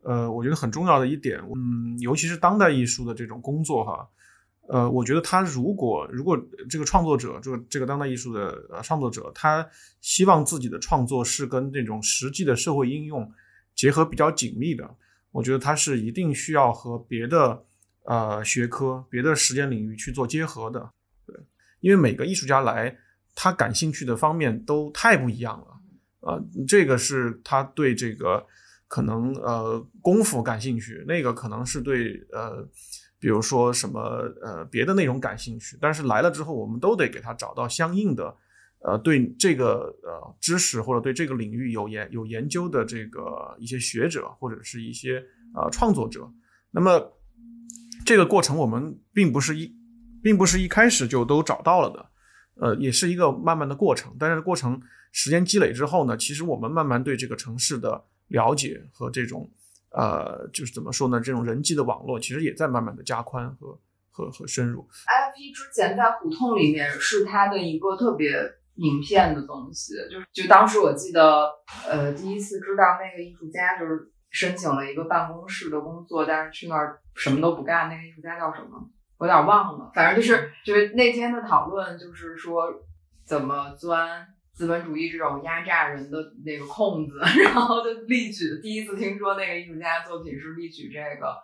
[0.00, 4.08] 呃，我觉得很重要的一点，嗯，尤其是当代艺术的这种工作哈，
[4.68, 9.68] 呃，我觉得他如果如果这个创作者，这个这个当代艺术的呃创作者，他
[10.00, 13.30] 希望自己的创作是跟这种实际的社会应用。
[13.74, 14.88] 结合比较紧密的，
[15.32, 17.64] 我觉得他是一定需要和别的
[18.04, 20.88] 呃学科、别的时间领域去做结合的。
[21.84, 22.96] 因为每个艺术家来，
[23.34, 25.66] 他感兴趣的方面都太不一样了。
[26.20, 28.46] 呃，这个是他对这个
[28.88, 32.66] 可能呃功夫感兴趣，那个可能是对呃
[33.18, 34.00] 比如说什么
[34.40, 35.76] 呃别的内容感兴趣。
[35.78, 38.34] 但是来了之后，我们都得给他找到相应的。
[38.80, 45.22] 呃，对这个呃知识或者对这个领域有研有研究的这个一些学者或者是一些
[45.54, 46.30] 呃创作者，
[46.70, 47.12] 那么
[48.06, 49.74] 这个过程我们并不是一
[50.24, 52.06] 并不是一开始就都找到了的，
[52.56, 54.16] 呃，也是一个慢慢的过程。
[54.18, 54.80] 但是过程
[55.12, 59.48] 时间积累之后呢，其实我们慢慢对这个城市的了解和这种
[59.90, 63.78] 呃就是怎么说呢，这种人际的网络其实也在慢慢的加宽和
[64.10, 64.80] 和和深入。
[64.82, 68.32] IFP 之前在胡同里面是它的一个特别。
[68.76, 71.48] 名片的东西，就是就当时我记得，
[71.88, 77.88] 呃，第一次知道那个艺术家就是申请了一个办公室的工作，但是去那儿什么都不干。
[77.88, 78.90] 那个艺术家叫什么？
[79.18, 79.90] 我有点忘了。
[79.94, 82.66] 反正就是就是那天的讨论，就是说
[83.24, 88.60] 怎么钻资本主义这种压榨人的那个空子， 然后就例举。
[88.62, 91.34] 第一次听说那个艺术家作品是例举这个，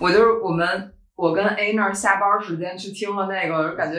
[0.00, 3.98] 我就是我们我跟 A 那儿下班时间去听了那个，感觉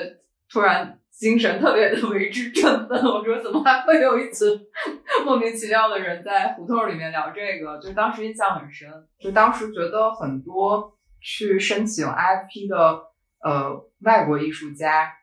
[0.52, 1.00] 突然。
[1.18, 4.56] 精神特别的为之振奋，我说怎么还会有一次
[5.26, 7.80] 莫名其妙的人在胡同里面聊这个？
[7.80, 8.88] 就当时印象很深，
[9.20, 13.02] 就当时觉得很多去申请 IFP 的
[13.48, 15.14] 呃外国艺术家，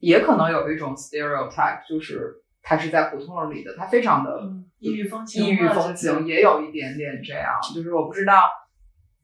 [0.00, 7.54] 也可能有一种 stereotype，就是他是在胡同里的，他非常的异域风情，异域风情也有一点点这样。
[7.74, 8.50] 就是我不知道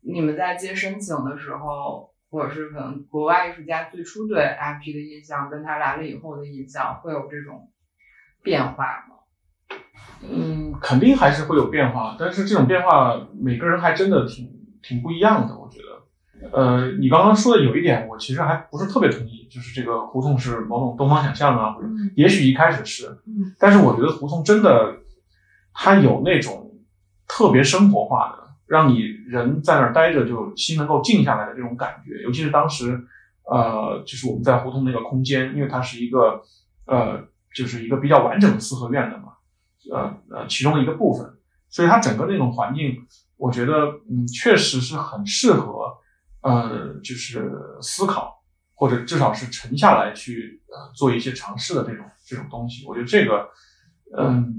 [0.01, 2.13] 你们在接申请的时候。
[2.35, 7.71] 或者是可能国外艺术家最初对 FP 的印象，跟他来了以后的印象会有这种
[8.43, 9.79] 变化吗？
[10.21, 14.51] 嗯，肯定还是会有变化，但是这种变化每个人还真的挺
[14.83, 15.57] 挺不一样的。
[15.57, 15.94] 我觉得，
[16.53, 24.97] 呃，你刚刚说的有一点，我其实还不是特别同意，就是这个胡同是某种东方想象啊，或者也许一开始是，嗯，但是我觉得胡同真的
[25.73, 26.73] 它有那种
[27.27, 28.45] 特别生活化的。
[28.67, 32.99] 让你人在那儿待着就心能够静下来的这种感觉，尤其是当时，
[33.45, 36.41] 呃，就是我们在胡同那个空间，因为它是一个，
[36.87, 37.23] 呃，
[37.55, 39.35] 就是一个比较完整的四合院的嘛，
[39.93, 41.31] 呃呃，其中的一个部分，
[41.69, 42.97] 所以它整个那种环境，
[43.37, 45.99] 我觉得，嗯，确实是很适合，
[46.45, 47.51] 呃，就是
[47.83, 52.87] 思考或者至少是沉下来去呃做一些尝试的这种这种东西。
[52.87, 53.49] 我觉得这个，
[54.17, 54.55] 嗯。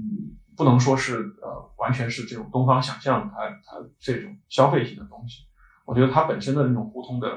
[0.58, 5.42] 不能说是呃，完全是这种东方想象，它它这种消费型的东西。
[5.84, 7.28] 我觉得它本身的那种胡同的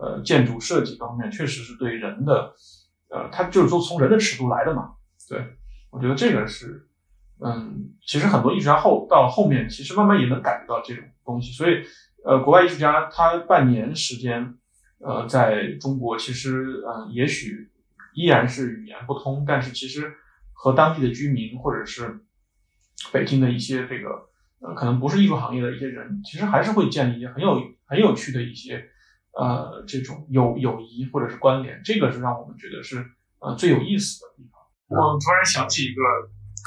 [0.00, 2.54] 呃建筑设计方面，确实是对人的
[3.10, 4.94] 呃，它就是说从人的尺度来的嘛。
[5.28, 5.46] 对，
[5.90, 6.88] 我觉得这个是
[7.44, 11.52] 嗯，其实很多艺术家后到后面，其实慢慢也能感觉到这种东西。
[11.52, 11.84] 所以
[12.24, 14.54] 呃，国外艺术家他半年时间
[15.00, 17.70] 呃，在中国其实呃，也许
[18.14, 20.12] 依然是语言不通，但是其实
[20.52, 22.20] 和当地的居民或者是
[23.12, 24.28] 北京的一些这个
[24.60, 28.84] 呃，可能不是艺术行业的一些人，其实还是会建立一些很有很有趣的一些
[29.36, 33.04] 呃这种友友谊或者是关联，这个是让我们觉得是
[33.40, 34.60] 呃最有意思的地方。
[34.86, 36.02] 我突然想起一个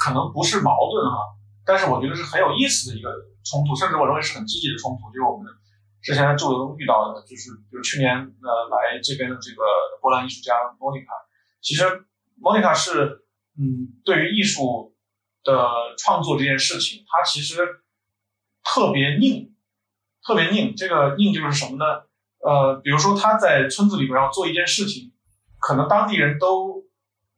[0.04, 1.16] 可能不是矛盾哈，
[1.64, 3.08] 但是我觉得是很有意思的一个
[3.48, 5.46] 冲突，甚至我认为是很积极的冲突，就是我们
[6.02, 9.62] 之前在驻留中遇到的，就是比如去年呃来这边的这个
[10.02, 11.06] 波兰艺术家莫妮卡，
[11.62, 13.24] 其实莫妮卡是
[13.56, 14.92] 嗯对于艺术。
[15.46, 17.56] 的创作这件事情，他其实
[18.64, 19.54] 特别拧，
[20.26, 20.74] 特别拧。
[20.74, 22.02] 这个拧就是什么呢？
[22.40, 25.12] 呃，比如说他在村子里边要做一件事情，
[25.60, 26.82] 可能当地人都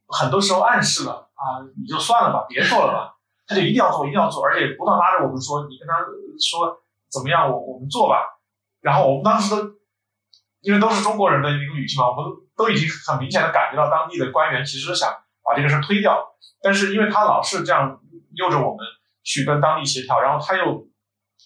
[0.07, 3.18] 很多时候暗示了啊，你就算了吧，别做了吧。
[3.49, 5.97] 他就一定要做，一定要做，而且不断拉着我们说，你跟他
[6.37, 6.77] 说
[7.09, 8.21] 怎么样，我我们做吧。
[8.79, 9.57] 然后我们当时都，
[10.61, 15.09] 因为都是中国人的一个语气嘛，我们都都已经很明显的感觉到当地的官员其实想
[15.41, 16.23] 把这个事推掉，
[16.61, 17.99] 但是因为他老是这样
[18.35, 18.85] 诱着我们
[19.23, 20.85] 去跟当地协调，然后他又，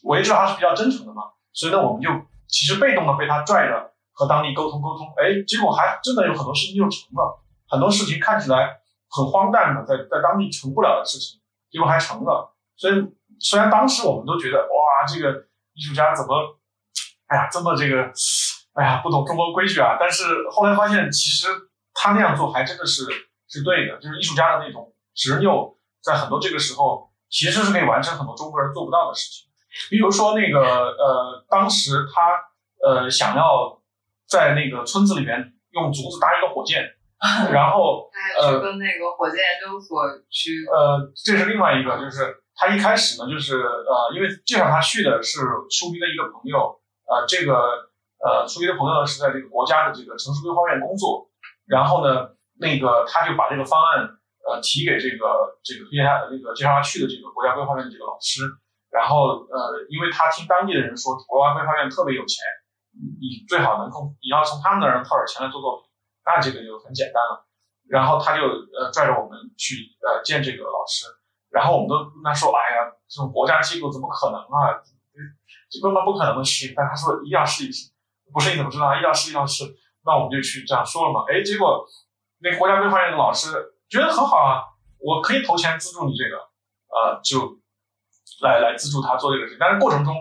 [0.04, 1.24] 我也知道他是比较真诚的嘛，
[1.54, 2.10] 所以呢，我们就
[2.48, 8.78] 其实被动的被他拽着和当地沟通沟通，哎，结果还真的有很多事情就成了，很多事情看起来
[9.10, 11.40] 很荒诞的，在在当地成不了的事情，
[11.74, 12.56] 结果还成了。
[12.78, 12.94] 所以
[13.40, 16.60] 虽然当时我们都觉得哇，这个艺术家怎么，
[17.26, 18.12] 哎呀，这么这个，
[18.74, 21.48] 哎呀，不懂中国规矩啊，但是后来发现，其实
[21.94, 23.04] 他那样做还真的是
[23.50, 29.50] 是对的，就是艺术家的那种执拗，在很多这个时候其实是可以完成很多中国人做不到的事情。
[29.90, 32.38] 比如说那个呃，当时他
[32.88, 33.82] 呃想要
[34.28, 36.93] 在那个村子里面用竹子搭一个火箭，
[37.56, 45.40] 然后呃去跟那个火箭研究所去，呃，这是另外一个，就是他一开始呢，就是呃，因为介绍他去的是
[45.72, 46.76] 舒斌的一个朋友，
[47.08, 47.88] 呃，这个
[48.20, 51.32] 呃，舒斌的朋友呢是在这个国家的这个城市规划院工作，
[51.66, 54.04] 然后呢，那个他就把这个方案
[54.44, 58.44] 呃提给这个这个推荐他那个介绍他去的这个国家规划院的这个老师，
[58.92, 62.44] 然后呃，因为他听当地的人说国家规划院特别有钱，
[62.92, 65.83] 你最好能从你要从他们那儿能套点钱来做作品，
[66.26, 67.48] 那这个就很简单了。
[67.88, 71.06] 然后他就呃拽着我们去呃见这个老师，
[71.52, 74.80] 然后我们都跟他说，哎呀，这种国家机构怎么可能啊？
[75.70, 76.74] 这根本不可能的事情。
[76.76, 77.92] 但他说一定要试一试，
[78.32, 78.96] 不是你怎么知道？
[78.96, 79.66] 一定要试，一定要试。
[80.06, 81.26] 那我们就去这样说了嘛。
[81.28, 81.86] 哎，结果
[82.40, 83.52] 那国家规划院的老师
[83.90, 84.64] 觉得很好啊，
[85.00, 86.38] 我可以投钱资助你这个，
[86.88, 87.60] 呃，就
[88.42, 89.58] 来来资助他做这个事情。
[89.60, 90.16] 但是过程中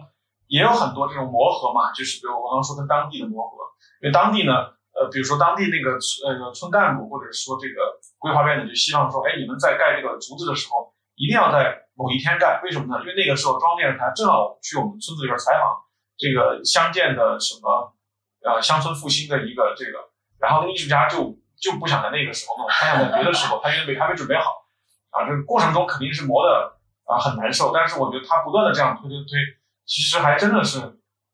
[0.49, 3.57] 也有很多这种磨合嘛，就是比如我刚刚说跟当地的磨合，
[4.03, 4.53] 因为当地呢，
[4.93, 13.01] 呃，比如说当地那个村呃村干部或者说这个规划院的就希望说，哎，你们在盖这个竹子的时候一定要在某一天盖，为什么呢？
[13.01, 15.81] 因为那个时候中央电视台正好去我们村子里边采访
[16.21, 17.97] 这个乡建的什么
[18.45, 24.69] 呃乡村复兴的一个这个，然后那艺术家就就不想在那个时候弄，他想在别的时候，他因为没还没准备好
[25.09, 26.77] 啊，这个过程中肯定是磨的
[27.09, 29.41] 啊很难受，但是我觉得他不断的这样推推推，
[29.87, 30.79] 其实还真的是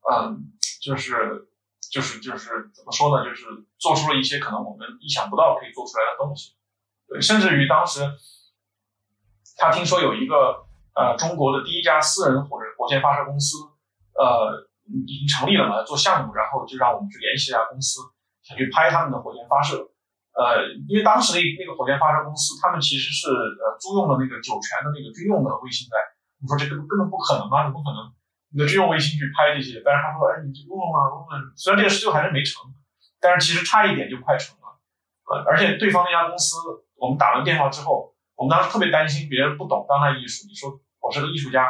[0.07, 0.47] 嗯
[0.81, 1.48] 就是。
[1.91, 3.25] 就是就是怎么说呢？
[3.25, 3.45] 就是
[3.79, 6.53] 做出了一些可能我们意想不到可以做出来的东西，
[7.09, 8.05] 对，甚至于当时
[9.57, 13.57] 他听说有一个呃中国的第一家私人火火箭发射公司，
[14.15, 18.01] 呃已经成立了嘛，做项目，然后就让我们去联系这家公司，
[18.43, 19.91] 想去拍他们的火箭发射。
[20.33, 25.99] 呃，因为当时那那个火箭发射公司，他们其实是呃租用了那个酒泉的那个军用的卫星在，
[26.41, 28.07] 我说这个根本不可能啊，你不可能。
[28.51, 31.09] 你的军用卫星去拍这些，但是他说，哎，你这用了吗？
[31.13, 31.53] 用了。
[31.55, 32.65] 虽然这个事情还是没成，
[33.21, 34.81] 但是其实差一点就快成了。
[35.29, 36.57] 呃，而且对方那家公司，
[36.97, 40.47] 我们打完电话之后，我们当时特别担心别人不懂当代艺术。
[40.49, 41.69] 你说我是个艺术家，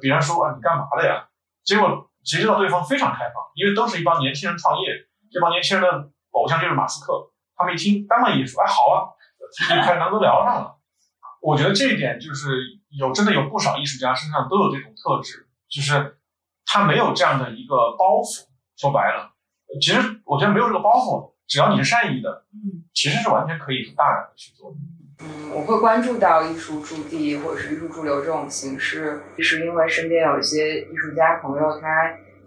[0.00, 1.28] 别人说啊你干嘛的呀？
[1.64, 7.32] 结果谁知道对方非常开放，因为都是一帮年轻人创业，这帮年轻人的偶像就是马斯克。
[7.56, 9.08] 他们一听当代艺术，哎，好啊，
[9.52, 10.76] 就开始能都聊上了。
[11.40, 12.60] 我觉得这一点就是
[12.90, 15.46] 有真的有不少艺术家身上都有这种特质。
[15.70, 16.18] 就是
[16.66, 18.46] 他没有这样的一个包袱，
[18.76, 19.32] 说白了，
[19.80, 24.76] 其实我觉得没有这个包袱，只要你是善意的，嗯，其实是完全可以很大胆的去做的。
[25.22, 31.88] 嗯，我会关注到艺术驻地或者是艺术驻留这种形式，是因为身边有一些艺术家朋友，他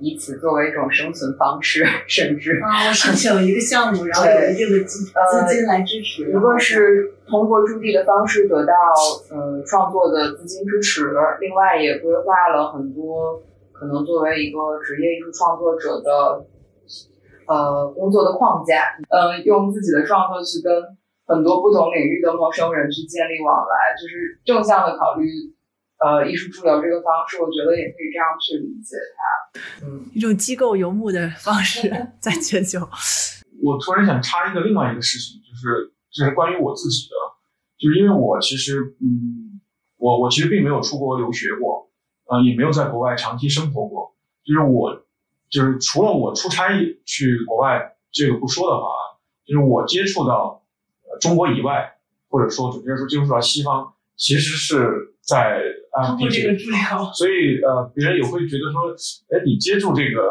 [0.04, 8.74] 以此作为一种生存方式， 甚至啊，我想起有一个项目，然后有一定的资呃资金来支持，一个是通过驻地的方式得到
[9.32, 11.08] 呃创作的资金支持，
[11.40, 13.42] 另外也规划了很多
[13.72, 16.46] 可能作为一个职业艺术创作者的
[17.48, 20.84] 呃工作的框架，呃用自己的创作去跟
[21.26, 25.24] 很多不同领域的陌生人去建立往来，就是正向的考虑
[26.04, 29.86] 呃艺术驻留这个方式，我觉得也可以这样去理解它。
[29.86, 31.90] 嗯，一种机构游牧的方式
[32.20, 32.80] 在全球。
[33.62, 37.16] 我突然想插一个另外一个事情，就是就是关于我自己的，
[37.78, 39.62] 就是因为我其实嗯，
[39.98, 41.90] 我我其实并没有出国留学过，
[42.26, 45.06] 呃，也没有在国外长期生活过，就是我
[45.50, 46.68] 就是除了我出差
[47.06, 48.88] 去国外这个不说的话，
[49.46, 50.66] 就是我接触到
[51.04, 51.96] 呃中国以外，
[52.28, 55.62] 或者说准确说接触到西方，其实是在
[55.94, 56.58] 啊通过这个
[57.14, 58.92] 所以呃，别人也会觉得说，
[59.30, 60.22] 哎，你接触这个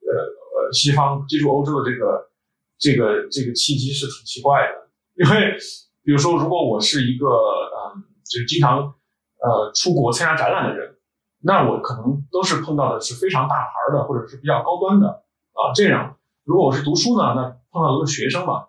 [0.00, 2.30] 呃呃西方，接触欧洲的这个
[2.78, 5.56] 这个这个契机是挺奇怪的，因为
[6.02, 7.94] 比如说，如果我是一个呃，
[8.24, 8.94] 就是经常
[9.40, 10.96] 呃出国参加展览的人，
[11.40, 15.08] 那我可能都是碰到的是非常大牌的，或者是比较高端的
[15.52, 16.16] 啊、这样。
[16.44, 18.66] 如果我是读书呢，那碰到的都是学生嘛，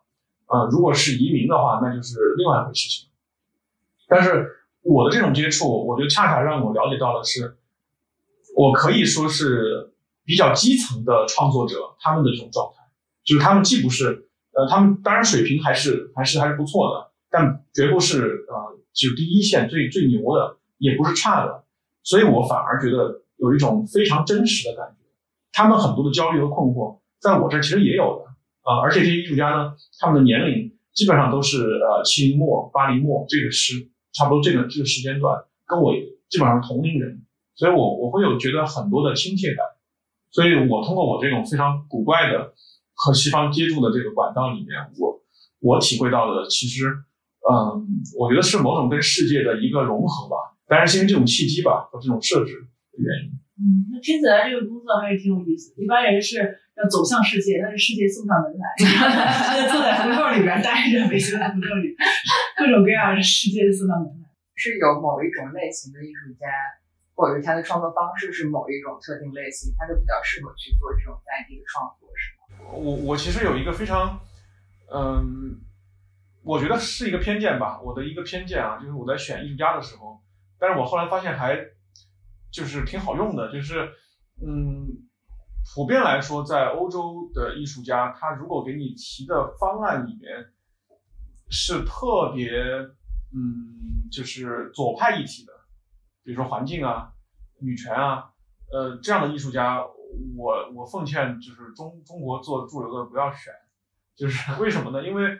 [0.47, 3.09] 啊、如果是移民的话，那就是另外一回事情。
[4.07, 4.49] 但是
[4.85, 7.57] 我的这种接触，我觉得恰恰让我了解到的是，
[8.55, 12.83] 我可以说是比较基层的创作者他们的这种状态，
[13.23, 21.63] 就是他们既不是呃，他们当然水平还是还是还是不错的，但绝不是呃，就第一线最最牛的，也不是差的，
[22.03, 25.05] 所以我反而觉得有一种非常真实的感觉。
[25.51, 28.25] 他们很多的焦虑和困惑，在我这其实也有的
[28.61, 35.93] 啊、而且这些艺术家呢，他们的年龄基本上都是呃七零末八零末这个时差不多这个这个时间段，跟我
[36.29, 37.21] 基本上是同龄人，
[37.53, 39.65] 所以我我会有觉得很多的亲切感，
[40.31, 42.53] 所以我通过我这种非常古怪的
[42.93, 45.21] 和西方接触的这个管道里面，我
[45.59, 46.87] 我体会到的其实，
[47.51, 47.85] 嗯，
[48.17, 50.35] 我觉得是某种跟世界的一个融合吧，
[50.65, 52.53] 当然是因为这种契机吧和这种设置
[52.93, 53.37] 的原因。
[53.55, 55.73] 嗯，那听起来这个工作还是挺有意思。
[55.77, 56.37] 一般人是
[56.75, 58.67] 要走向世界，但是世界送上门来，
[59.71, 61.95] 坐在胡同里边待着，北京的胡同里，
[62.57, 64.27] 各种各样的世界送上门来。
[64.55, 66.47] 是有某一种类型的艺术家，
[67.15, 72.71] 或者是他的创作方式是某一种特定类型，他就比较适合去做这种在地的创作，是吗？
[72.75, 74.19] 我我其实有一个非常，
[74.91, 75.59] 嗯，
[76.43, 80.19] 我觉得是一个偏见吧，我的一个偏见啊，就是我在选艺术家的时候，
[80.59, 81.55] 但是我后来发现还
[82.55, 83.91] 就是挺好用的，就是
[84.41, 84.87] 嗯，
[85.75, 90.53] 普遍来说，在欧洲的艺术家，他如果给你提的方案里面
[91.49, 92.49] 是特别
[93.33, 95.51] 嗯，就是左派议题的，
[96.23, 97.11] 比如说环境啊、
[97.59, 98.31] 女权啊，
[98.71, 99.85] 呃，这样的艺术家，
[100.37, 103.51] 我我奉劝就是中中国做驻留的不要选，
[104.15, 105.05] 就是为什么呢？
[105.05, 105.37] 因为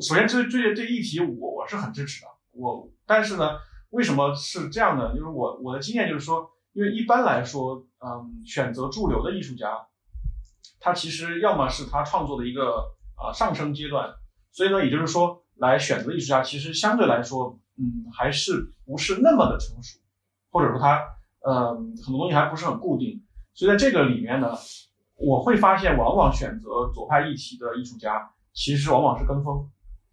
[0.00, 3.58] 首先这这这议题我我是很支持的，我但是呢，
[3.94, 5.14] 为什么是这样呢？
[5.14, 9.86] 就是我我的经验就是说，因为一般来说，嗯，选择驻留的艺术家，
[10.80, 14.12] 他其实要么是他创作的一个啊、上升阶段，
[14.50, 20.00] 所以呢，也就是说，来选择艺术家其实相对来说，嗯，还是不是那么的成熟，
[20.50, 21.04] 或者说他
[21.46, 23.22] 嗯很多东西还不是很固定，
[23.54, 24.58] 所以在这个里面呢，
[25.14, 29.70] 我会发现往往选择左派议题的艺术家，其实往往是跟风，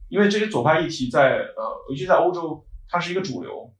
[0.07, 3.73] 因为这些左派议题在呃，尤其在欧洲，它是一个主流，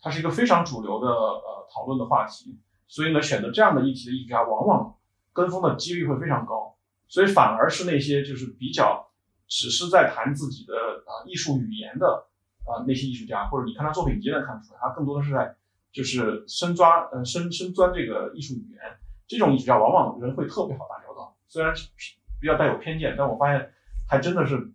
[0.00, 4.96] 它是一个非常主流的呃讨论的话题，所以呢，选择这样的议题的艺术家，往往
[5.32, 6.76] 跟风的几率会非常高，
[7.08, 9.10] 所以反而是那些就是比较
[9.48, 10.74] 只是在谈自己的
[11.06, 12.28] 啊、艺术语言的
[12.64, 15.56] 啊、那些艺术家，或者你看他作品集能看出来，他更多的是在
[15.92, 18.80] 就是深抓呃深深钻这个艺术语言，
[19.26, 21.74] 这种艺术家往往人会特别好打交道，虽然
[22.40, 23.72] 比较带有偏见，但我发现
[24.08, 24.72] 还真的是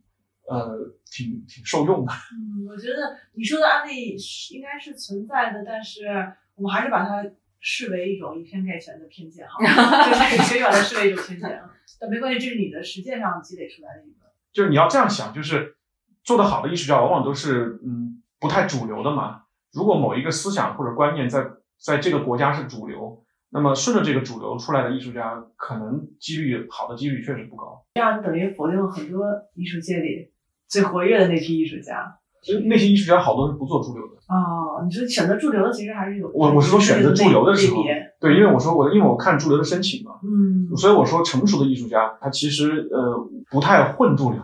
[0.48, 2.12] 呃挺挺受用的。
[2.12, 6.06] 嗯，我觉得你说的案例是应该是存在的，但是
[6.56, 7.24] 我们还是把它
[7.60, 9.58] 视为一种以偏概全的偏见哈，
[10.10, 11.70] 就是可以把它视为一种偏见啊。
[12.00, 14.28] 但没关系，这是你的实践上积累出来的一个。
[14.54, 15.76] 就是你要这样想，就是
[16.24, 19.44] 做得好的艺术家往往都是嗯不太主流的嘛。
[19.74, 21.46] 如果某一个思想或者观念在
[21.78, 27.86] 在这个国家是主流，那么顺着这个主流出来的艺术家，可能几率好的几率确实不高。
[27.96, 30.32] 这样等于否定了很多艺术界里
[30.68, 32.18] 最活跃的那批艺术家。
[32.40, 34.14] 其实那些艺术家好多是不做主流的。
[34.28, 37.84] 哦，你说选择驻留的其实还是有我我是说选择驻留的时候
[38.22, 44.42] 对，因为我说我因为我看驻留的申请嘛，嗯所以我说成熟的艺术家他其实呃不太混驻流。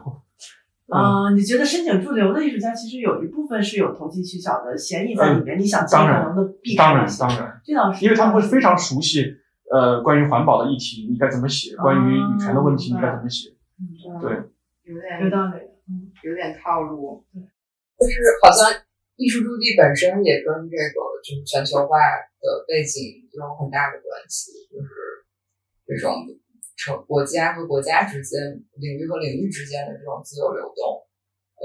[0.88, 5.58] 嗯，啊、你觉得申请驻留的艺术家其实有一部分是有投机取巧的嫌疑在里面？
[5.58, 9.24] 你想尽当然可能的避开当然当然，这倒是，因为他们会非常熟悉
[9.72, 13.50] 呃关于环保的议题你该怎么写，关于女权的问题你该怎么写。
[13.80, 14.32] 嗯对，
[14.94, 15.73] 有点有道理。
[15.90, 17.26] 嗯，有点套路，
[18.00, 18.72] 就是好像
[19.16, 21.98] 艺术驻地本身也跟这个就是全球化
[22.40, 24.88] 的背景有很大的关系，就是
[25.86, 26.26] 这种
[26.78, 28.40] 成国家和国家之间、
[28.76, 31.04] 领域和领域之间的这种自由流动。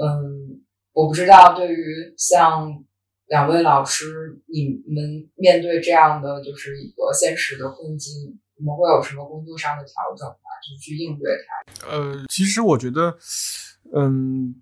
[0.01, 0.63] 嗯，
[0.93, 2.83] 我不知道对于像
[3.27, 10.35] 两位老师，你们面对这样的就是一个现实的困境，你们会有什么工作上的调整吗？
[10.59, 11.87] 就去应对它？
[11.89, 13.17] 呃，其实我觉得，
[13.93, 14.55] 嗯，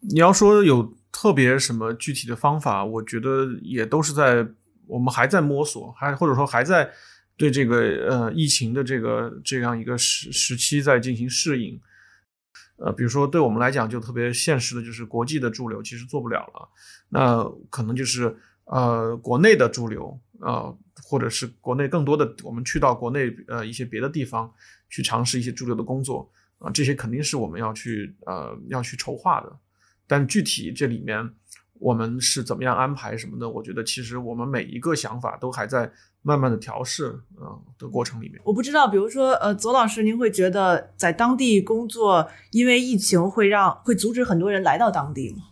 [0.00, 4.46] 你要说有特别什么具体的方法，我觉得也都是在
[4.86, 6.90] 我们还在摸索，还或者说还在
[7.36, 7.76] 对这个
[8.08, 11.80] 呃疫情的这个这样一个时时期在进行适应。
[12.76, 16.68] 呃，比如说对我们来讲就特别现实的，就是国际的驻留其实做不了了，
[17.10, 24.52] 那可能就是呃国内的驻留，呃或者是国内更多的我们去到国内呃一些别的地方
[24.88, 26.28] 去尝试一些驻留的工作
[26.62, 29.52] 啊、这些肯定是我们要去呃要去筹划的，
[30.06, 31.28] 但具体这里面
[31.80, 35.90] 我们是怎么样安排什么的，我觉得其实我们每一个想法都还在
[36.22, 38.40] 慢慢的调试啊、呃的过程里面。
[38.44, 45.48] 我不知道，比如说，呃，左老师，您会觉得在当地工作，因为疫情会让会阻止很多人来到当地吗？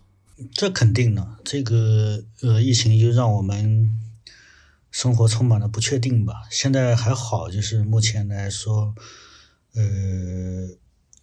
[0.53, 3.91] 这肯定的，这个呃，疫情就让我们
[4.89, 6.43] 生活充满了不确定吧。
[6.49, 8.95] 现在还好，就是目前来说，
[9.75, 9.81] 呃，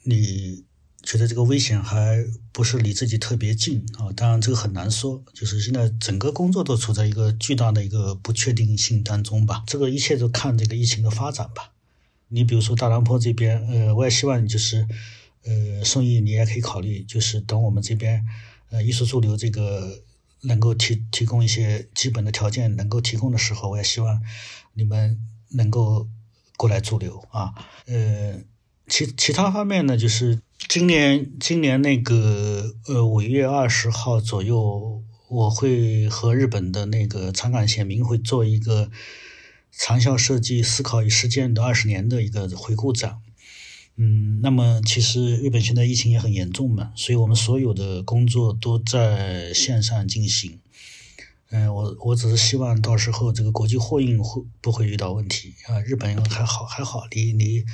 [0.03, 0.65] 你
[1.03, 4.13] 觉得这个危险还不是离自己特别近啊？
[4.17, 5.23] 当然，这个很难说。
[5.33, 9.65] 就是现在整个工作都处在一个巨大的一个不确定性当中吧。
[9.67, 11.73] 这个一切都看这个疫情的发展吧。
[12.29, 14.87] 你比如说大兰坡这边，呃，我也希望就是，
[15.45, 18.25] 呃，宋毅你也可以考虑，就是等我们这边。
[18.71, 20.03] 呃，艺术驻留这个
[20.43, 24.21] 能够提提供一些基本的条件，能够提供的时候，我也希望
[24.75, 25.19] 你们
[25.53, 26.07] 能够
[26.59, 27.55] 过来驻留啊。
[27.87, 28.39] 呃，
[28.89, 38.91] 其其他方面呢，就是今年今年那个呃五月二十号左右，我会和日本的那个长冈贤明会做一个
[39.71, 43.19] 长效设计思考与实践的二十年的一个回顾展。
[43.97, 50.61] 嗯，那么其实日本现在疫情也很严重嘛，所以我们所有的工作都在线上进行。
[51.51, 55.81] 嗯，我我只是希望到时候这个国际货运会不会遇到问题啊？
[55.81, 57.65] 日本还好还好，离离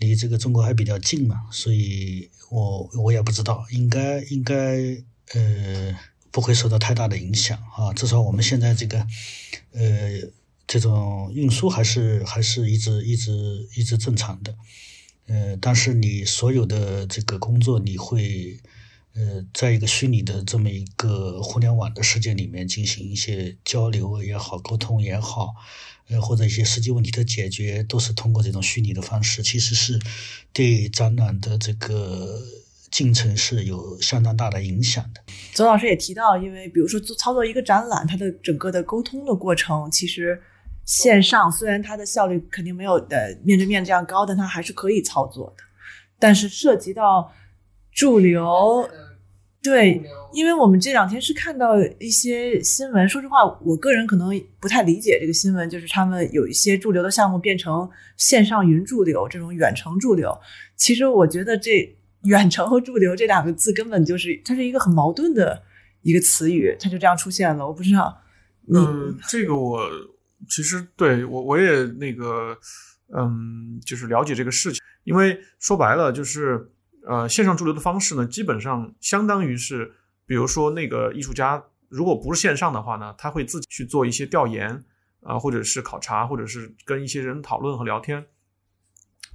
[0.00, 4.54] 离这个中国还比较近嘛，所以我我也不知道，应该应该
[5.34, 5.96] 呃
[6.32, 7.92] 不会受到太大的影响啊。
[7.92, 9.06] 至少我们现在这个
[9.72, 9.80] 呃
[10.66, 14.56] 这种运输还是还是一直一直一直正常的。
[15.26, 18.58] 呃，但是你所有的这个工作，你会
[19.14, 25.54] 呃，在一个虚拟的这么一个互联网的世界里面进行一些交流也好，沟通也好，
[26.10, 29.98] 呃，或者一些实际问题的解决，都是通过这种虚拟的方式，其实是
[30.52, 32.40] 对展览的这个
[32.90, 35.22] 进程是有相当大的影响的。
[35.54, 40.40] 左老师也提到，因为比如说做操作一个展览，它的整个的沟通的过程，其实。
[40.86, 45.62] 线上虽然它的效率肯定没有的面对面这样高，但它还是可以操作的。
[46.18, 47.32] 但是涉及到
[47.92, 48.90] 驻留，
[49.62, 50.02] 对，
[50.32, 60.36] 因为我们这两天是看到一些新闻，说实话，我个人可能不太理解这个新闻，就是他们有一些驻留的项目变成线上云驻留，这种远程驻留。
[60.76, 65.62] 其实我觉得这远程和驻留这两个字根本就是它是一个很矛盾的
[66.02, 67.66] 一个词语，它就这样出现了。
[67.66, 68.22] 我不知道，
[68.72, 69.88] 嗯，这个我。
[70.48, 72.56] 其实对我我也那个，
[73.14, 76.70] 嗯，就是了解这个事情，因为说白了就是，
[77.06, 79.92] 呃，线上驻留的方式呢，基本上相当于是，
[80.30, 84.84] 比如说那个艺术家如果不是线上的话呢，他会自己去做一些调研
[85.24, 88.24] 啊，或者是考察，或者是跟一些人讨论和聊天。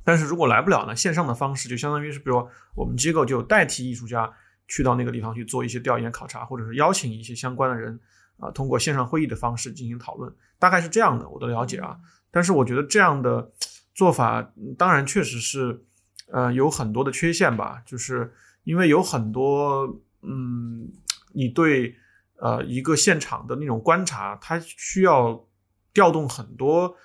[0.06, 4.32] 但是如果来不了呢，线上的方式就相当于是，比如我们机构就代替艺术家
[4.70, 8.00] 去到那个地方去做一些调研考察，或者是邀请一些相关的人。
[8.38, 11.98] 啊，通过线上会议的方式进行讨论，大概是这样的，我的了解啊。
[12.32, 13.52] 但是我觉得这样的
[13.94, 15.84] 做法，当然确实是，
[16.32, 17.82] 呃，有很多的缺陷吧。
[17.86, 18.34] 就是
[18.64, 20.92] 因为有很多，嗯，
[21.34, 21.96] 你对
[22.40, 25.48] 呃一个现场的那种观察，它需要
[25.94, 26.96] 调动很多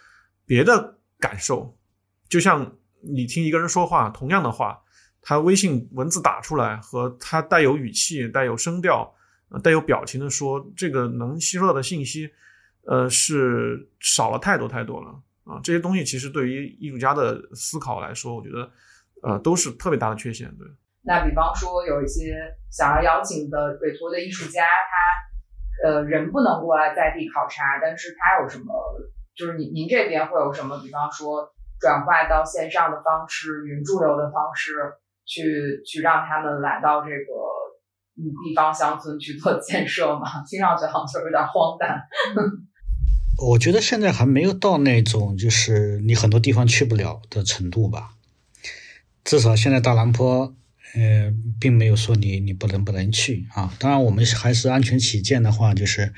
[0.46, 1.76] 别的感受。
[2.28, 4.82] 就像你听一个人说话，同样的话，
[5.22, 9.14] 他微信文字打出来和他带有语气、带有声调。
[9.64, 12.30] 带有表情的说，这个能吸收到的信息，
[12.84, 15.10] 呃，是少了太多太多了
[15.42, 15.58] 啊！
[15.60, 18.70] 这些东西其实对于艺术家的思考来说，我觉得，
[19.24, 20.56] 呃，都是特别大的缺陷。
[20.56, 20.68] 对。
[21.02, 22.34] 那比方说，有一些
[22.70, 28.74] 想要邀请的委托的艺术家，他呃人不能过来在地考察，但是他有什么？
[29.34, 30.78] 就是您您这边会有什么？
[30.82, 31.48] 比方说，
[31.80, 34.74] 转化到线上的方式、云驻留的方式，
[35.24, 37.32] 去去让他们来到这个
[38.16, 38.28] 嗯。
[38.44, 42.02] 地方乡村去做建设嘛， 听上去好像就有点荒诞。
[43.48, 48.10] 我觉得现在还没有到那种就是你很多地方去不了的程度吧。
[49.24, 50.52] 至少现在大兰坡，
[50.94, 53.74] 呃，并没有说你你不能不能去啊。
[53.78, 56.12] 当然，我们还是安全起见的话，就是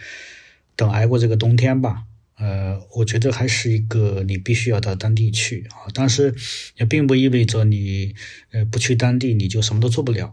[0.76, 2.04] 等挨过这个冬天吧。
[2.36, 5.90] 呃，我觉得还是一个你必须要到当地去啊。
[5.94, 6.34] 但是
[6.76, 8.14] 也并不意味着你
[8.50, 10.32] 呃不去当地你就什么都做不了。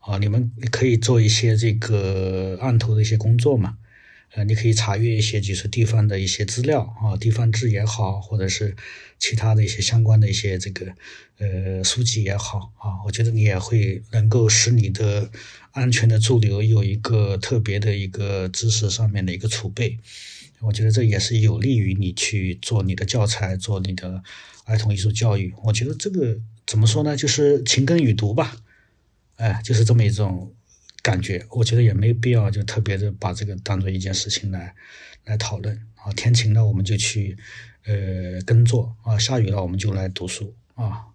[0.00, 3.76] 啊，你们可以做一些这个案头的一些工作嘛？
[4.32, 8.76] 呃，你可以查阅一些就是地方的一些资料啊，地方志也好，或者是
[9.18, 10.94] 其他的一些相关的一些这个
[11.38, 15.30] 呃书籍也好啊，我觉得你也会能够使你的
[15.72, 19.98] 安全的驻留有一个特别的一个知识上面的一个储备。
[20.60, 24.22] 我觉得这也是有利于你去做你的教材，做你的
[24.64, 25.54] 儿童艺术教育。
[25.64, 27.16] 我觉得这个怎么说呢？
[27.16, 28.58] 就是勤耕与读吧。
[29.36, 30.54] 哎，就是这么一种
[31.02, 34.74] 感觉，我觉得也没必要就特别的把这个当做一件事情来
[35.24, 36.12] 来讨论啊。
[36.12, 37.36] 天晴了我们就去
[37.84, 41.09] 呃耕作啊，下雨了我们就来读书啊。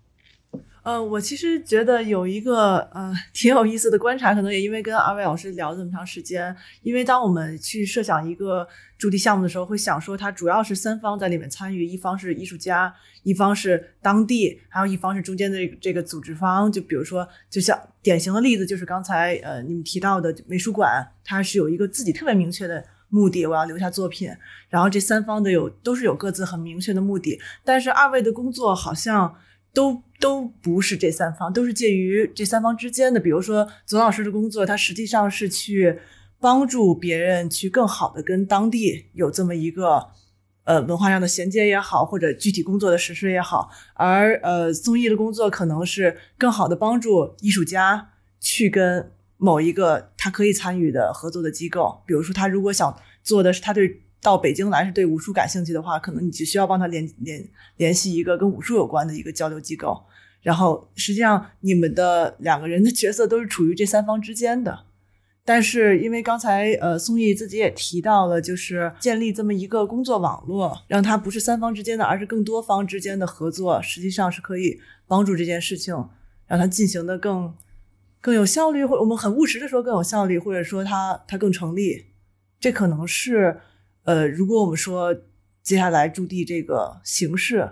[0.86, 16.72] 呃，我其实觉得有一个呃 挺有意思的观察，可能也因为跟二位老师聊了这么长时间，因为当我们去设想一个驻地项目的时候，会想说它主要是三方在里面参与，一方是艺术家，一方是当地，还有一方是中间的这个组织方。
[16.72, 24.30] 就比如说，就像典型的例子就是刚才呃你们提到的美术馆，它是有一个自己特别明确的目的，我要留下作品。
[24.70, 29.36] 然后这三方的有都是有各自很明确的目的，但是二位的工作好像。
[29.76, 33.20] 都都不是这三方，都是介于这三方之间的。
[33.20, 36.00] 比如说，左老师的工作，他实际上是去
[36.40, 40.08] 帮助别人去更好的跟当地有这么一个
[40.64, 43.70] 呃文化上的衔接也好，或者具体工作的实施也好。
[43.94, 54.02] 而呃，宋轶的工作可能是更好的帮助艺术家去跟某一个他可以参与的合作的机构，比如说他如果想做的是他对。
[54.26, 57.48] 到北京来是对武术感兴趣的话，可能你只需要帮他联联
[57.78, 60.04] 联系一个跟武术有关的一个交流机构。
[60.42, 64.86] 然后实际上你们的两个人的角色都是处于这三方之间的。
[65.44, 75.94] 但是因为刚才呃宋轶自己也提到了，就是建立这么一个工作网络，让它不是三方之间的，而是更多方之间的合作，实际上是可以帮助这件事情
[76.48, 77.54] 让它进行的更
[78.20, 82.08] 更有效率，或我们很务实的说更有效率，或者说它它更成立。
[82.60, 83.60] 这可能是。
[84.06, 85.14] 呃，如果我们说
[85.62, 87.68] 接下来驻地这个形式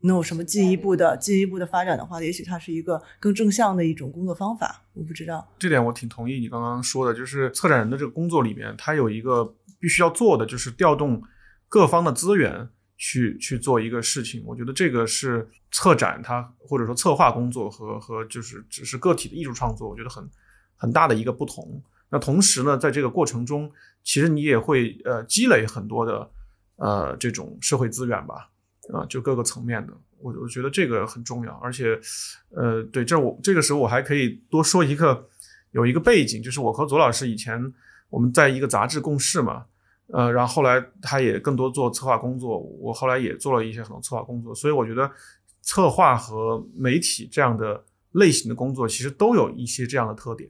[0.00, 4.84] 能有什么进一步的进一步的发展的话，也许它是一个更正向的一种工作方法。
[4.92, 11.22] 我不知道这点，我挺同意你刚刚说的，就是策展人的这个工作里面，他有一个必须要做的，就是调动
[11.68, 14.42] 各方的资源去去做一个事情。
[14.46, 20.28] 我觉得这个是策展它或者说策划工作和和就是只是个体的艺术创作，我觉得很
[20.74, 21.80] 很大的一个不同。
[22.10, 23.70] 那同时呢，在这个过程中，
[24.02, 26.30] 其实你也会呃积累很多的
[26.76, 28.48] 呃这种社会资源吧，
[28.92, 31.52] 啊，就各个层面的，我我觉得这个很重要。
[31.62, 32.00] 而且，
[32.50, 35.28] 呃，对，这我这个时候我还可以多说一个，
[35.72, 37.72] 有一个背景，就是我和左老师以前
[38.08, 39.66] 我们在一个杂志共事嘛，
[40.06, 45.10] 呃，然后后来他也更多做策划工作，我后来也做了一些很多策划工作，所以我觉得
[45.60, 50.48] 策划和媒体这样的类型的工作，其实都有一些这样的特点。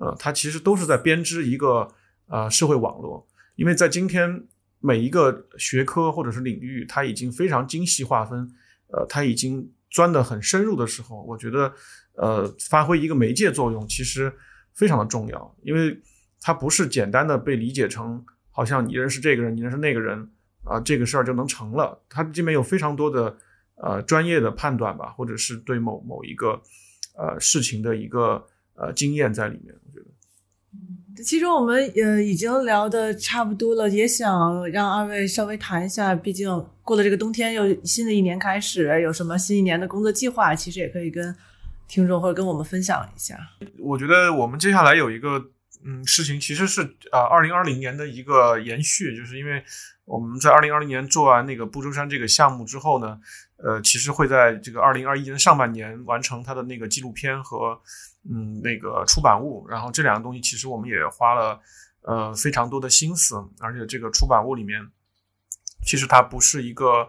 [0.00, 1.86] 呃，它其实都是在编织一个
[2.26, 4.42] 呃社会网络，因为在今天
[4.78, 8.50] 每一个学科或者是领域，它已经非常精细划分，
[8.86, 11.70] 呃，它已经钻得很深入的时候，我觉得
[12.14, 14.32] 呃发挥一个媒介作用其实
[14.72, 16.00] 非常的重要，因为
[16.40, 20.30] 它不是简单的被理解成好像你认识这个人，你认识那个人
[20.64, 23.36] 啊，这个事儿就能成了，它这边有非常多的
[23.76, 26.62] 呃专业的判断吧，或者是对某某一个
[27.18, 28.46] 呃事情的一个。
[28.80, 30.06] 呃，经验在里面，我觉得。
[31.22, 36.48] 其实我们呃已经聊的差不多了，也想让二位稍微谈一下，毕竟
[36.82, 40.54] 过了这个冬天，又新的一年开始，有什么新一年的工作计划？
[40.54, 41.36] 其实也可以跟
[41.88, 43.38] 听众或者跟我们分享一下。
[43.78, 45.38] 我觉得我们接下来有一个
[45.84, 49.64] 嗯事情，其实是啊，二零二零年的一个延续，就是因为
[50.04, 53.20] 我们在二零二零年做完那个不周山这个项目之后呢，
[53.56, 57.80] 呃，其实会在这个二零二一年上半年完成它的那个纪录片和。
[58.30, 61.58] 嗯，那个出版物，然后这两个东西其实我们也花了
[62.02, 64.86] 呃非常多的心思，而且这个出版物里面，
[65.86, 67.08] 其实它不是一个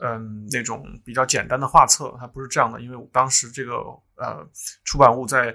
[0.00, 3.72] 嗯那种比较简单的画册，它不是这样的，因为当时这个
[4.22, 4.48] 呃
[4.84, 5.54] 出版物在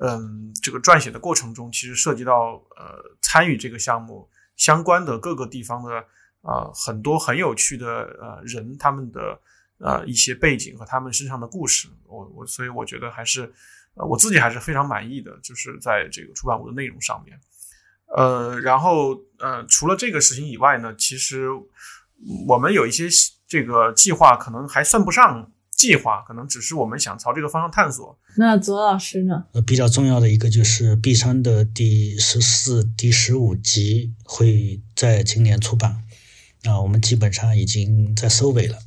[0.00, 6.04] 嗯这个撰写的过程中，其实涉及到呃参与这个项目相关的各个地方的
[6.42, 7.86] 啊很多很有趣的
[8.20, 9.40] 呃人他们的
[9.78, 13.52] 呃一些背景和他们身上的故事，我我所以我觉得还是。
[13.94, 17.36] 呃，我自己还是非常满意的，就是在这个出版物的内容上面。
[18.16, 21.48] 呃，然后呃，除了这个事情以外呢，其实
[22.46, 23.08] 我们有一些
[23.48, 28.18] 这个计划，可能还算不上计划，可能只是我们想朝这个方向探索。
[28.36, 29.44] 那左老师呢？
[29.52, 36.02] 呃，比较重要的一个就是《碧山》的第十四、第十五集会在今年出版，
[36.64, 38.78] 啊，我们基本上已经在收尾了。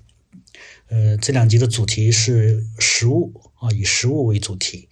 [0.89, 3.33] 呃，这两集的主题是食物。
[3.61, 4.89] 啊，以食物为主题，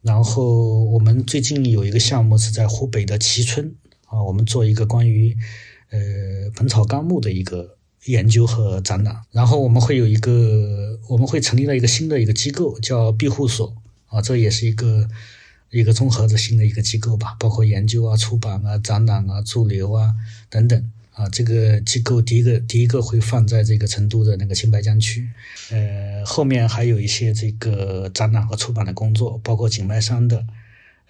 [0.00, 3.74] 然后我们最近有一个项目是在湖北的蕲春
[4.06, 5.36] 啊，我们做一个关于
[5.90, 5.98] 呃
[6.56, 7.76] 《本草纲目》的一个
[8.06, 13.74] 研究和展览，然后我们会有一个，我们会成立了一个新的一个机构，叫庇护所。
[14.06, 15.08] 啊，这也是一个
[15.70, 20.14] 一个综合的新的一个机构吧，包括研究啊、出版啊、展览啊、驻留啊
[20.48, 20.90] 等等。
[21.12, 25.28] 啊，这个机构第一个第一个会放在这个成都的那个青白江区，
[25.70, 30.46] 呃，后面还有一些这个展览和出版的工作，包括景迈山的，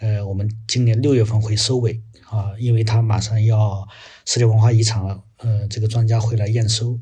[0.01, 2.01] 呃，我们今年六月份会收尾。
[2.31, 3.89] 啊，因为它马上要
[4.25, 6.99] 世界文化遗产了，呃，这个专家会来验收，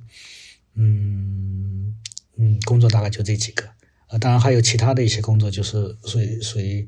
[0.74, 1.94] 嗯
[2.36, 3.64] 嗯，工作大概就这几个
[4.08, 6.86] 呃，当然还有其他的一些工作，就是属于属于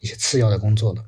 [0.00, 1.04] 一些次要的工作了。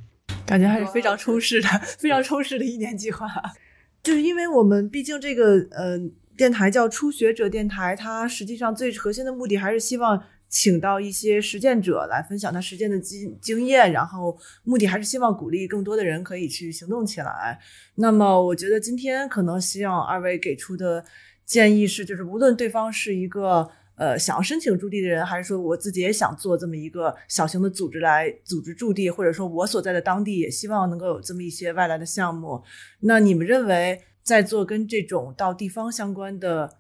[0.46, 1.68] 感觉还是非常充实的，
[1.98, 3.28] 非常充实的一年计划。
[4.02, 5.96] 就是因为我们毕竟这个呃
[6.36, 10.20] 电台叫初学者电台，它实际上最核心的目的还是希望
[10.52, 17.58] 请到一些实践者来分享他实践的经经验，然后目的还是希望鼓励更多的人可以去行动起来。
[17.94, 21.02] 那么我觉得今天可能希望二位给出的
[21.46, 23.70] 建议是，就是无论对方是一个。
[23.94, 32.60] 呃，想要申请驻地的人，还是说我自己也想做这么一个小型的组织来组织驻地，或者说我所在的当地也希望能够有这么一些外来的项目。
[33.00, 36.78] 那你们认为，在做跟这种到地方相关的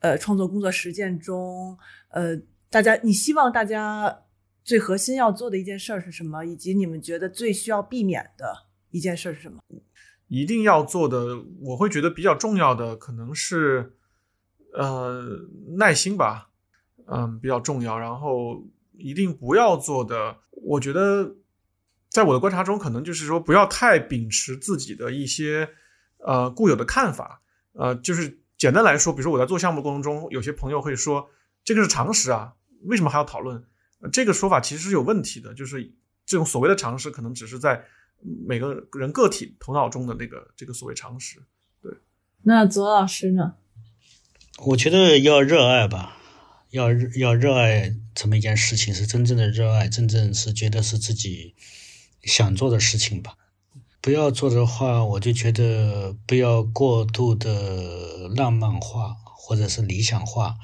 [0.00, 1.76] 呃创作工作实践中，
[2.10, 2.36] 呃，
[2.72, 4.22] 大家你希望大家
[4.64, 6.44] 最核心要做的一件事儿是什么？
[6.44, 9.60] 以及你们觉得最需要避免的一件事儿是什么？
[10.28, 13.96] 一定要做的，我会觉得比较重要的可能是。
[14.74, 15.22] 呃，
[15.76, 16.48] 耐心吧，
[17.06, 17.98] 嗯，比较重要。
[17.98, 18.64] 然后
[18.96, 21.36] 一定不要做的，我觉得，
[22.08, 25.68] 在我的观察中，可能就是说，不要太秉持自己的一些
[26.24, 27.42] 呃固有的看法。
[27.74, 31.28] 呃，就是简单来说，比如说我在做项目过程中，有些朋友会说，
[31.62, 32.54] 这个是常识啊，
[32.84, 33.64] 为什么还要讨论？
[34.12, 35.54] 这个说法其实是有问题的。
[35.54, 35.92] 就是
[36.26, 37.84] 这种所谓的常识，可能只是在
[38.46, 41.42] 每个人个体头脑中的那个这个所谓常识。
[41.80, 41.92] 对。
[42.42, 43.54] 那左老师呢？
[44.66, 46.18] 我觉得要热爱吧，
[46.70, 51.54] 要要热爱这么一件事情，是真正的热爱，真正是觉得是自己
[52.22, 53.36] 想做的事情吧。
[54.00, 60.56] 不要做的话，我就觉得不要过度的浪漫化或者是理想化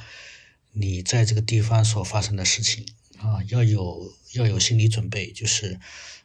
[0.80, 2.86] 你在这个地方所发生的事情
[3.18, 5.78] 啊，要有要有心理准备，就是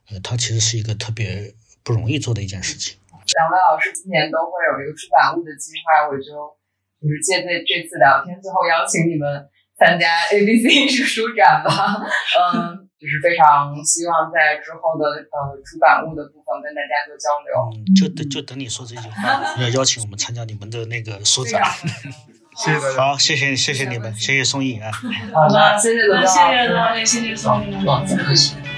[0.09, 2.97] 呃，它其实是一个特别不容易做的一件事情。
[3.11, 6.57] 两位老师今年都会有一个出版物的计划，我就。
[7.03, 9.27] 就是借这这次聊天，最后邀请你们
[9.77, 11.99] 参加 ABC 艺术书展吧。
[11.99, 17.51] 嗯，就是非常希望在之后的呃出版物的部分跟大家做交流。
[17.75, 21.61] 嗯，就等就等你说这句话，要邀请我们参加你们的那个书展。
[22.55, 23.01] 谢谢大家。
[23.01, 24.91] 好，谢谢谢谢你们，谢谢宋毅啊。
[25.33, 27.85] 好的，谢谢罗老师，谢谢罗老师，谢谢宋颖。
[27.85, 28.72] 好，谢谢。